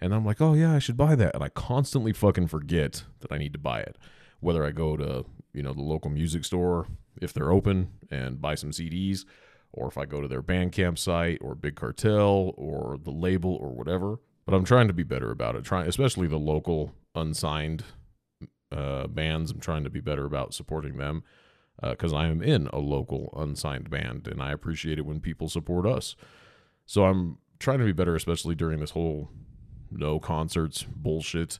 And 0.00 0.14
I'm 0.14 0.24
like, 0.24 0.40
oh 0.40 0.54
yeah, 0.54 0.74
I 0.74 0.78
should 0.78 0.96
buy 0.96 1.14
that. 1.14 1.34
And 1.34 1.42
I 1.42 1.48
constantly 1.48 2.12
fucking 2.12 2.48
forget 2.48 3.04
that 3.20 3.32
I 3.32 3.38
need 3.38 3.52
to 3.54 3.58
buy 3.58 3.80
it. 3.80 3.96
Whether 4.40 4.64
I 4.64 4.70
go 4.70 4.96
to, 4.96 5.24
you 5.52 5.62
know, 5.62 5.72
the 5.72 5.82
local 5.82 6.10
music 6.10 6.44
store 6.44 6.86
if 7.20 7.32
they're 7.32 7.50
open 7.50 7.88
and 8.10 8.40
buy 8.40 8.54
some 8.54 8.70
CDs, 8.70 9.24
or 9.72 9.88
if 9.88 9.98
I 9.98 10.04
go 10.04 10.20
to 10.20 10.28
their 10.28 10.42
Bandcamp 10.42 10.98
site 10.98 11.38
or 11.40 11.54
Big 11.54 11.76
Cartel 11.76 12.52
or 12.56 12.98
the 13.02 13.10
label 13.10 13.54
or 13.54 13.70
whatever. 13.72 14.20
But 14.44 14.54
I'm 14.54 14.64
trying 14.64 14.88
to 14.88 14.94
be 14.94 15.02
better 15.02 15.30
about 15.30 15.56
it. 15.56 15.64
Trying, 15.64 15.88
especially 15.88 16.28
the 16.28 16.38
local 16.38 16.92
unsigned 17.14 17.84
uh, 18.70 19.06
bands. 19.06 19.50
I'm 19.50 19.60
trying 19.60 19.84
to 19.84 19.90
be 19.90 20.00
better 20.00 20.24
about 20.24 20.54
supporting 20.54 20.96
them 20.96 21.24
because 21.82 22.12
uh, 22.12 22.16
I 22.16 22.26
am 22.26 22.42
in 22.42 22.68
a 22.68 22.78
local 22.78 23.32
unsigned 23.36 23.90
band 23.90 24.28
and 24.28 24.42
I 24.42 24.52
appreciate 24.52 24.98
it 24.98 25.06
when 25.06 25.20
people 25.20 25.48
support 25.48 25.86
us. 25.86 26.16
So 26.86 27.04
I'm 27.04 27.38
trying 27.58 27.78
to 27.78 27.84
be 27.84 27.92
better, 27.92 28.14
especially 28.14 28.54
during 28.54 28.80
this 28.80 28.90
whole 28.90 29.30
no 29.90 30.18
concerts 30.18 30.84
bullshit, 30.88 31.58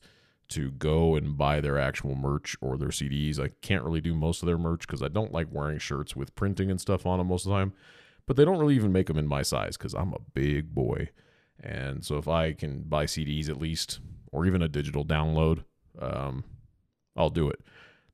to 0.48 0.70
go 0.72 1.16
and 1.16 1.36
buy 1.36 1.60
their 1.60 1.78
actual 1.78 2.14
merch 2.14 2.56
or 2.60 2.76
their 2.76 2.88
CDs. 2.88 3.40
I 3.40 3.50
can't 3.62 3.82
really 3.82 4.00
do 4.00 4.14
most 4.14 4.42
of 4.42 4.46
their 4.46 4.58
merch 4.58 4.86
because 4.86 5.02
I 5.02 5.08
don't 5.08 5.32
like 5.32 5.48
wearing 5.50 5.78
shirts 5.78 6.14
with 6.14 6.34
printing 6.36 6.70
and 6.70 6.80
stuff 6.80 7.04
on 7.04 7.18
them 7.18 7.28
most 7.28 7.46
of 7.46 7.50
the 7.50 7.56
time. 7.56 7.72
But 8.26 8.36
they 8.36 8.44
don't 8.44 8.58
really 8.58 8.76
even 8.76 8.92
make 8.92 9.06
them 9.06 9.18
in 9.18 9.26
my 9.26 9.42
size 9.42 9.76
because 9.76 9.94
I'm 9.94 10.12
a 10.12 10.20
big 10.34 10.74
boy. 10.74 11.10
And 11.60 12.04
so 12.04 12.16
if 12.16 12.28
I 12.28 12.52
can 12.52 12.82
buy 12.82 13.06
CDs 13.06 13.48
at 13.48 13.60
least, 13.60 14.00
or 14.32 14.46
even 14.46 14.62
a 14.62 14.68
digital 14.68 15.04
download, 15.04 15.64
um, 16.00 16.44
I'll 17.16 17.30
do 17.30 17.48
it. 17.48 17.60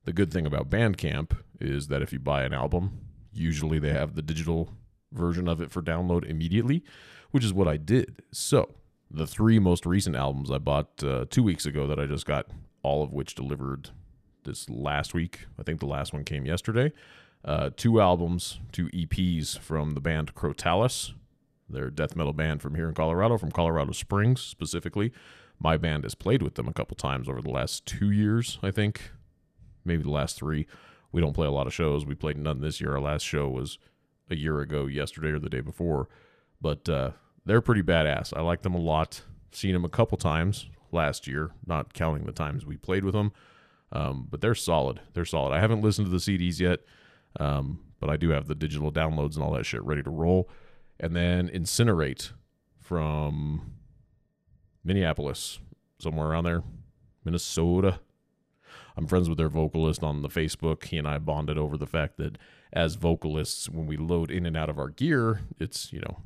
The 0.05 0.13
good 0.13 0.31
thing 0.31 0.45
about 0.45 0.69
Bandcamp 0.69 1.37
is 1.59 1.87
that 1.87 2.01
if 2.01 2.13
you 2.13 2.19
buy 2.19 2.43
an 2.43 2.53
album, 2.53 2.99
usually 3.33 3.79
they 3.79 3.91
have 3.91 4.15
the 4.15 4.21
digital 4.21 4.69
version 5.11 5.47
of 5.47 5.61
it 5.61 5.71
for 5.71 5.81
download 5.81 6.25
immediately, 6.25 6.83
which 7.31 7.43
is 7.43 7.53
what 7.53 7.67
I 7.67 7.77
did. 7.77 8.21
So, 8.31 8.75
the 9.13 9.27
three 9.27 9.59
most 9.59 9.85
recent 9.85 10.15
albums 10.15 10.49
I 10.49 10.57
bought 10.57 11.03
uh, 11.03 11.25
two 11.29 11.43
weeks 11.43 11.65
ago 11.65 11.87
that 11.87 11.99
I 11.99 12.05
just 12.07 12.25
got, 12.25 12.47
all 12.81 13.03
of 13.03 13.13
which 13.13 13.35
delivered 13.35 13.91
this 14.43 14.69
last 14.69 15.13
week. 15.13 15.45
I 15.59 15.63
think 15.63 15.79
the 15.79 15.85
last 15.85 16.13
one 16.13 16.23
came 16.23 16.45
yesterday. 16.45 16.91
Uh, 17.45 17.69
two 17.75 18.01
albums, 18.01 18.59
two 18.71 18.87
EPs 18.87 19.57
from 19.59 19.91
the 19.91 20.01
band 20.01 20.33
Crotalus. 20.33 21.13
They're 21.69 21.89
death 21.89 22.15
metal 22.15 22.33
band 22.33 22.61
from 22.61 22.75
here 22.75 22.87
in 22.87 22.95
Colorado, 22.95 23.37
from 23.37 23.51
Colorado 23.51 23.91
Springs 23.91 24.41
specifically. 24.41 25.11
My 25.59 25.77
band 25.77 26.03
has 26.03 26.15
played 26.15 26.41
with 26.41 26.55
them 26.55 26.67
a 26.67 26.73
couple 26.73 26.95
times 26.95 27.29
over 27.29 27.41
the 27.41 27.49
last 27.49 27.85
two 27.85 28.11
years, 28.11 28.59
I 28.63 28.71
think 28.71 29.11
maybe 29.85 30.03
the 30.03 30.09
last 30.09 30.37
three. 30.37 30.65
We 31.11 31.21
don't 31.21 31.33
play 31.33 31.47
a 31.47 31.51
lot 31.51 31.67
of 31.67 31.73
shows. 31.73 32.05
We 32.05 32.15
played 32.15 32.37
none 32.37 32.61
this 32.61 32.81
year. 32.81 32.93
Our 32.93 33.01
last 33.01 33.23
show 33.23 33.47
was 33.47 33.77
a 34.29 34.35
year 34.35 34.59
ago, 34.61 34.87
yesterday 34.87 35.29
or 35.29 35.39
the 35.39 35.49
day 35.49 35.61
before. 35.61 36.07
But 36.59 36.89
uh, 36.89 37.11
they're 37.45 37.61
pretty 37.61 37.83
badass. 37.83 38.35
I 38.35 38.41
like 38.41 38.61
them 38.61 38.75
a 38.75 38.79
lot. 38.79 39.21
Seen 39.51 39.73
them 39.73 39.85
a 39.85 39.89
couple 39.89 40.17
times 40.17 40.67
last 40.91 41.27
year, 41.27 41.51
not 41.65 41.93
counting 41.93 42.25
the 42.25 42.31
times 42.31 42.65
we 42.65 42.77
played 42.77 43.03
with 43.03 43.13
them. 43.13 43.31
Um, 43.91 44.27
but 44.29 44.41
they're 44.41 44.55
solid. 44.55 45.01
They're 45.13 45.25
solid. 45.25 45.53
I 45.53 45.59
haven't 45.59 45.81
listened 45.81 46.07
to 46.07 46.11
the 46.11 46.17
CDs 46.17 46.59
yet, 46.59 46.79
um, 47.39 47.79
but 47.99 48.09
I 48.09 48.17
do 48.17 48.29
have 48.29 48.47
the 48.47 48.55
digital 48.55 48.91
downloads 48.91 49.35
and 49.35 49.43
all 49.43 49.53
that 49.53 49.65
shit 49.65 49.83
ready 49.83 50.01
to 50.01 50.09
roll. 50.09 50.49
And 50.99 51.15
then 51.15 51.47
Incinerate 51.49 52.31
from 52.81 53.73
Minneapolis, 54.83 55.59
somewhere 55.99 56.27
around 56.27 56.45
there, 56.45 56.63
Minnesota. 57.23 57.99
I'm 58.97 59.07
friends 59.07 59.29
with 59.29 59.37
their 59.37 59.49
vocalist 59.49 60.03
on 60.03 60.21
the 60.21 60.29
Facebook. 60.29 60.85
He 60.85 60.97
and 60.97 61.07
I 61.07 61.17
bonded 61.19 61.57
over 61.57 61.77
the 61.77 61.87
fact 61.87 62.17
that 62.17 62.37
as 62.71 62.95
vocalists, 62.95 63.69
when 63.69 63.85
we 63.85 63.97
load 63.97 64.31
in 64.31 64.45
and 64.45 64.57
out 64.57 64.69
of 64.69 64.79
our 64.79 64.89
gear, 64.89 65.41
it's, 65.59 65.93
you 65.93 65.99
know, 65.99 66.17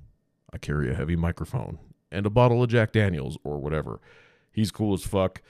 I 0.57 0.59
carry 0.59 0.89
a 0.89 0.95
heavy 0.95 1.15
microphone 1.15 1.77
and 2.11 2.25
a 2.25 2.31
bottle 2.31 2.63
of 2.63 2.69
Jack 2.69 2.91
Daniels 2.91 3.37
or 3.43 3.59
whatever. 3.59 4.01
He's 4.51 4.71
cool 4.71 4.95
as 4.95 5.03
fuck. 5.03 5.43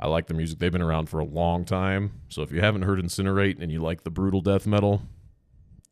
I 0.00 0.06
like 0.06 0.26
the 0.26 0.32
music. 0.32 0.58
They've 0.58 0.72
been 0.72 0.80
around 0.80 1.10
for 1.10 1.20
a 1.20 1.24
long 1.24 1.66
time. 1.66 2.22
So 2.30 2.40
if 2.40 2.50
you 2.50 2.62
haven't 2.62 2.82
heard 2.82 2.98
Incinerate 2.98 3.60
and 3.60 3.70
you 3.70 3.80
like 3.80 4.04
the 4.04 4.10
brutal 4.10 4.40
death 4.40 4.66
metal, 4.66 5.02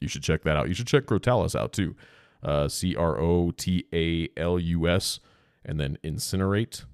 you 0.00 0.08
should 0.08 0.22
check 0.22 0.42
that 0.44 0.56
out. 0.56 0.68
You 0.68 0.74
should 0.74 0.86
check 0.86 1.04
Crotalus 1.04 1.54
out 1.54 1.74
too. 1.74 1.94
Uh, 2.42 2.66
C 2.66 2.96
R 2.96 3.20
O 3.20 3.50
T 3.50 3.84
A 3.92 4.28
L 4.40 4.58
U 4.58 4.88
S 4.88 5.20
and 5.66 5.78
then 5.78 5.98
Incinerate. 6.02 6.86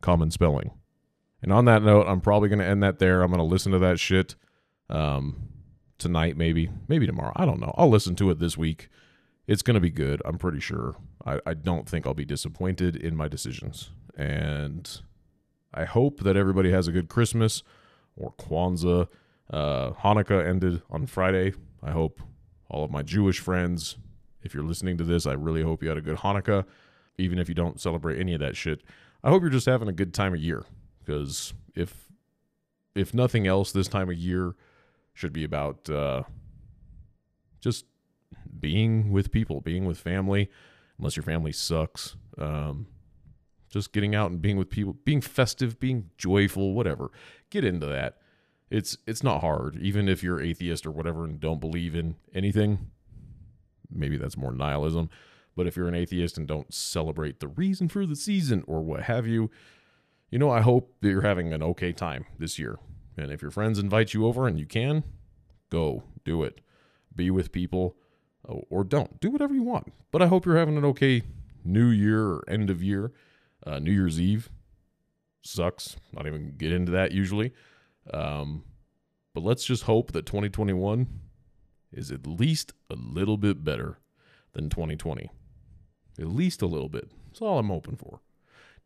Common 0.00 0.30
spelling. 0.30 0.70
And 1.42 1.52
on 1.52 1.66
that 1.66 1.82
note, 1.82 2.06
I'm 2.08 2.22
probably 2.22 2.48
going 2.48 2.60
to 2.60 2.64
end 2.64 2.82
that 2.82 2.98
there. 2.98 3.20
I'm 3.20 3.28
going 3.28 3.38
to 3.40 3.44
listen 3.44 3.72
to 3.72 3.78
that 3.80 4.00
shit 4.00 4.36
um, 4.88 5.50
tonight, 5.98 6.38
maybe, 6.38 6.70
maybe 6.88 7.06
tomorrow. 7.06 7.32
I 7.36 7.44
don't 7.44 7.60
know. 7.60 7.74
I'll 7.76 7.90
listen 7.90 8.16
to 8.16 8.30
it 8.30 8.38
this 8.38 8.56
week. 8.56 8.88
It's 9.46 9.62
going 9.62 9.74
to 9.74 9.80
be 9.80 9.90
good. 9.90 10.22
I'm 10.24 10.38
pretty 10.38 10.60
sure. 10.60 10.96
I, 11.24 11.40
I 11.44 11.54
don't 11.54 11.88
think 11.88 12.06
I'll 12.06 12.14
be 12.14 12.24
disappointed 12.24 12.96
in 12.96 13.16
my 13.16 13.28
decisions. 13.28 13.90
And 14.16 15.00
I 15.72 15.84
hope 15.84 16.20
that 16.20 16.36
everybody 16.36 16.70
has 16.70 16.88
a 16.88 16.92
good 16.92 17.08
Christmas 17.08 17.62
or 18.16 18.32
Kwanzaa. 18.32 19.08
Uh, 19.50 19.90
Hanukkah 19.90 20.46
ended 20.46 20.82
on 20.90 21.06
Friday. 21.06 21.52
I 21.82 21.90
hope 21.90 22.20
all 22.70 22.84
of 22.84 22.90
my 22.90 23.02
Jewish 23.02 23.40
friends, 23.40 23.96
if 24.42 24.54
you're 24.54 24.64
listening 24.64 24.96
to 24.98 25.04
this, 25.04 25.26
I 25.26 25.32
really 25.32 25.62
hope 25.62 25.82
you 25.82 25.88
had 25.88 25.98
a 25.98 26.02
good 26.02 26.18
Hanukkah. 26.18 26.64
Even 27.18 27.38
if 27.38 27.48
you 27.48 27.54
don't 27.54 27.80
celebrate 27.80 28.18
any 28.18 28.34
of 28.34 28.40
that 28.40 28.56
shit, 28.56 28.82
I 29.22 29.30
hope 29.30 29.42
you're 29.42 29.50
just 29.50 29.66
having 29.66 29.88
a 29.88 29.92
good 29.92 30.12
time 30.12 30.34
of 30.34 30.40
year 30.40 30.64
because 30.98 31.54
if 31.74 32.08
if 32.94 33.12
nothing 33.12 33.46
else, 33.46 33.72
this 33.72 33.88
time 33.88 34.08
of 34.08 34.16
year 34.16 34.54
should 35.12 35.32
be 35.32 35.44
about 35.44 35.88
uh, 35.90 36.22
just 37.60 37.84
being 38.58 39.10
with 39.10 39.30
people, 39.30 39.60
being 39.60 39.84
with 39.84 39.98
family, 39.98 40.50
unless 40.98 41.16
your 41.16 41.22
family 41.22 41.52
sucks. 41.52 42.16
Um, 42.38 42.86
just 43.68 43.92
getting 43.92 44.14
out 44.14 44.30
and 44.30 44.40
being 44.40 44.56
with 44.56 44.70
people, 44.70 44.96
being 45.04 45.20
festive, 45.20 45.80
being 45.80 46.10
joyful, 46.16 46.74
whatever. 46.74 47.10
Get 47.50 47.64
into 47.64 47.86
that. 47.86 48.18
It's 48.70 48.96
it's 49.06 49.22
not 49.22 49.40
hard, 49.40 49.76
even 49.80 50.08
if 50.08 50.22
you're 50.22 50.40
atheist 50.40 50.86
or 50.86 50.90
whatever 50.90 51.24
and 51.24 51.40
don't 51.40 51.60
believe 51.60 51.94
in 51.94 52.14
anything. 52.32 52.90
Maybe 53.90 54.16
that's 54.16 54.36
more 54.36 54.52
nihilism. 54.52 55.10
But 55.56 55.66
if 55.66 55.76
you're 55.76 55.88
an 55.88 55.94
atheist 55.94 56.38
and 56.38 56.46
don't 56.46 56.72
celebrate 56.72 57.40
the 57.40 57.48
reason 57.48 57.88
for 57.88 58.06
the 58.06 58.16
season 58.16 58.64
or 58.66 58.82
what 58.82 59.02
have 59.02 59.26
you, 59.26 59.50
you 60.30 60.38
know, 60.38 60.50
I 60.50 60.60
hope 60.60 60.94
that 61.00 61.10
you're 61.10 61.22
having 61.22 61.52
an 61.52 61.62
okay 61.62 61.92
time 61.92 62.26
this 62.38 62.58
year. 62.58 62.78
And 63.16 63.30
if 63.30 63.42
your 63.42 63.52
friends 63.52 63.78
invite 63.78 64.14
you 64.14 64.26
over 64.26 64.48
and 64.48 64.58
you 64.58 64.66
can, 64.66 65.04
go 65.70 66.02
do 66.24 66.42
it. 66.42 66.60
Be 67.14 67.30
with 67.30 67.52
people 67.52 67.96
or 68.48 68.84
don't. 68.84 69.20
Do 69.20 69.30
whatever 69.30 69.54
you 69.54 69.62
want. 69.62 69.92
But 70.10 70.22
I 70.22 70.26
hope 70.26 70.46
you're 70.46 70.58
having 70.58 70.76
an 70.76 70.84
okay 70.86 71.22
new 71.64 71.88
year 71.88 72.26
or 72.26 72.44
end 72.48 72.70
of 72.70 72.82
year. 72.82 73.12
Uh, 73.66 73.78
new 73.78 73.92
Year's 73.92 74.20
Eve 74.20 74.50
sucks. 75.42 75.96
Not 76.12 76.26
even 76.26 76.54
get 76.56 76.72
into 76.72 76.92
that 76.92 77.12
usually. 77.12 77.52
Um, 78.12 78.64
but 79.34 79.42
let's 79.42 79.64
just 79.64 79.84
hope 79.84 80.12
that 80.12 80.26
2021 80.26 81.08
is 81.92 82.10
at 82.10 82.26
least 82.26 82.72
a 82.90 82.94
little 82.94 83.36
bit 83.36 83.64
better 83.64 83.98
than 84.52 84.68
2020. 84.68 85.30
At 86.18 86.28
least 86.28 86.62
a 86.62 86.66
little 86.66 86.88
bit. 86.88 87.10
That's 87.26 87.40
all 87.42 87.58
I'm 87.58 87.68
hoping 87.68 87.96
for. 87.96 88.20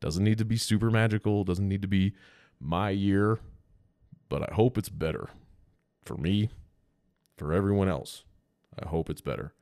Doesn't 0.00 0.24
need 0.24 0.38
to 0.38 0.44
be 0.44 0.56
super 0.56 0.90
magical, 0.90 1.44
doesn't 1.44 1.68
need 1.68 1.82
to 1.82 1.88
be 1.88 2.14
my 2.60 2.90
year, 2.90 3.38
but 4.28 4.48
I 4.48 4.54
hope 4.54 4.78
it's 4.78 4.88
better 4.88 5.28
for 6.04 6.16
me, 6.16 6.50
for 7.36 7.52
everyone 7.52 7.88
else. 7.88 8.24
I 8.82 8.88
hope 8.88 9.10
it's 9.10 9.20
better. 9.20 9.52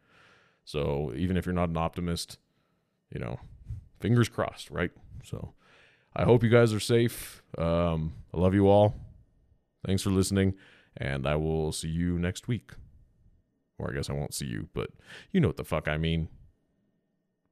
So 0.65 1.13
even 1.17 1.37
if 1.37 1.47
you're 1.47 1.55
not 1.55 1.69
an 1.69 1.77
optimist, 1.77 2.39
you 3.13 3.21
know, 3.21 3.39
fingers 4.01 4.29
crossed, 4.29 4.71
right? 4.71 4.91
So 5.23 5.53
I 6.15 6.25
hope 6.25 6.43
you 6.43 6.51
guys 6.51 6.73
are 6.73 6.81
safe. 6.81 7.43
Um, 7.57 8.15
I 8.35 8.39
love 8.39 8.55
you 8.55 8.69
all. 8.69 8.95
Thanks 9.87 10.03
for 10.03 10.11
listening, 10.11 10.55
and 10.97 11.27
I 11.27 11.37
will 11.37 11.71
see 11.73 11.89
you 11.89 12.19
next 12.19 12.49
week. 12.49 12.73
Or 13.79 13.91
I 13.91 13.95
guess 13.95 14.11
I 14.11 14.15
won't 14.15 14.35
see 14.35 14.47
you, 14.47 14.69
but 14.73 14.91
you 15.33 15.41
know 15.41 15.49
what 15.49 15.59
the 15.59 15.65
fuck 15.65 15.87
I 15.87 15.99
mean. 15.99 16.29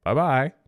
Bye 0.02 0.14
bye. 0.14 0.63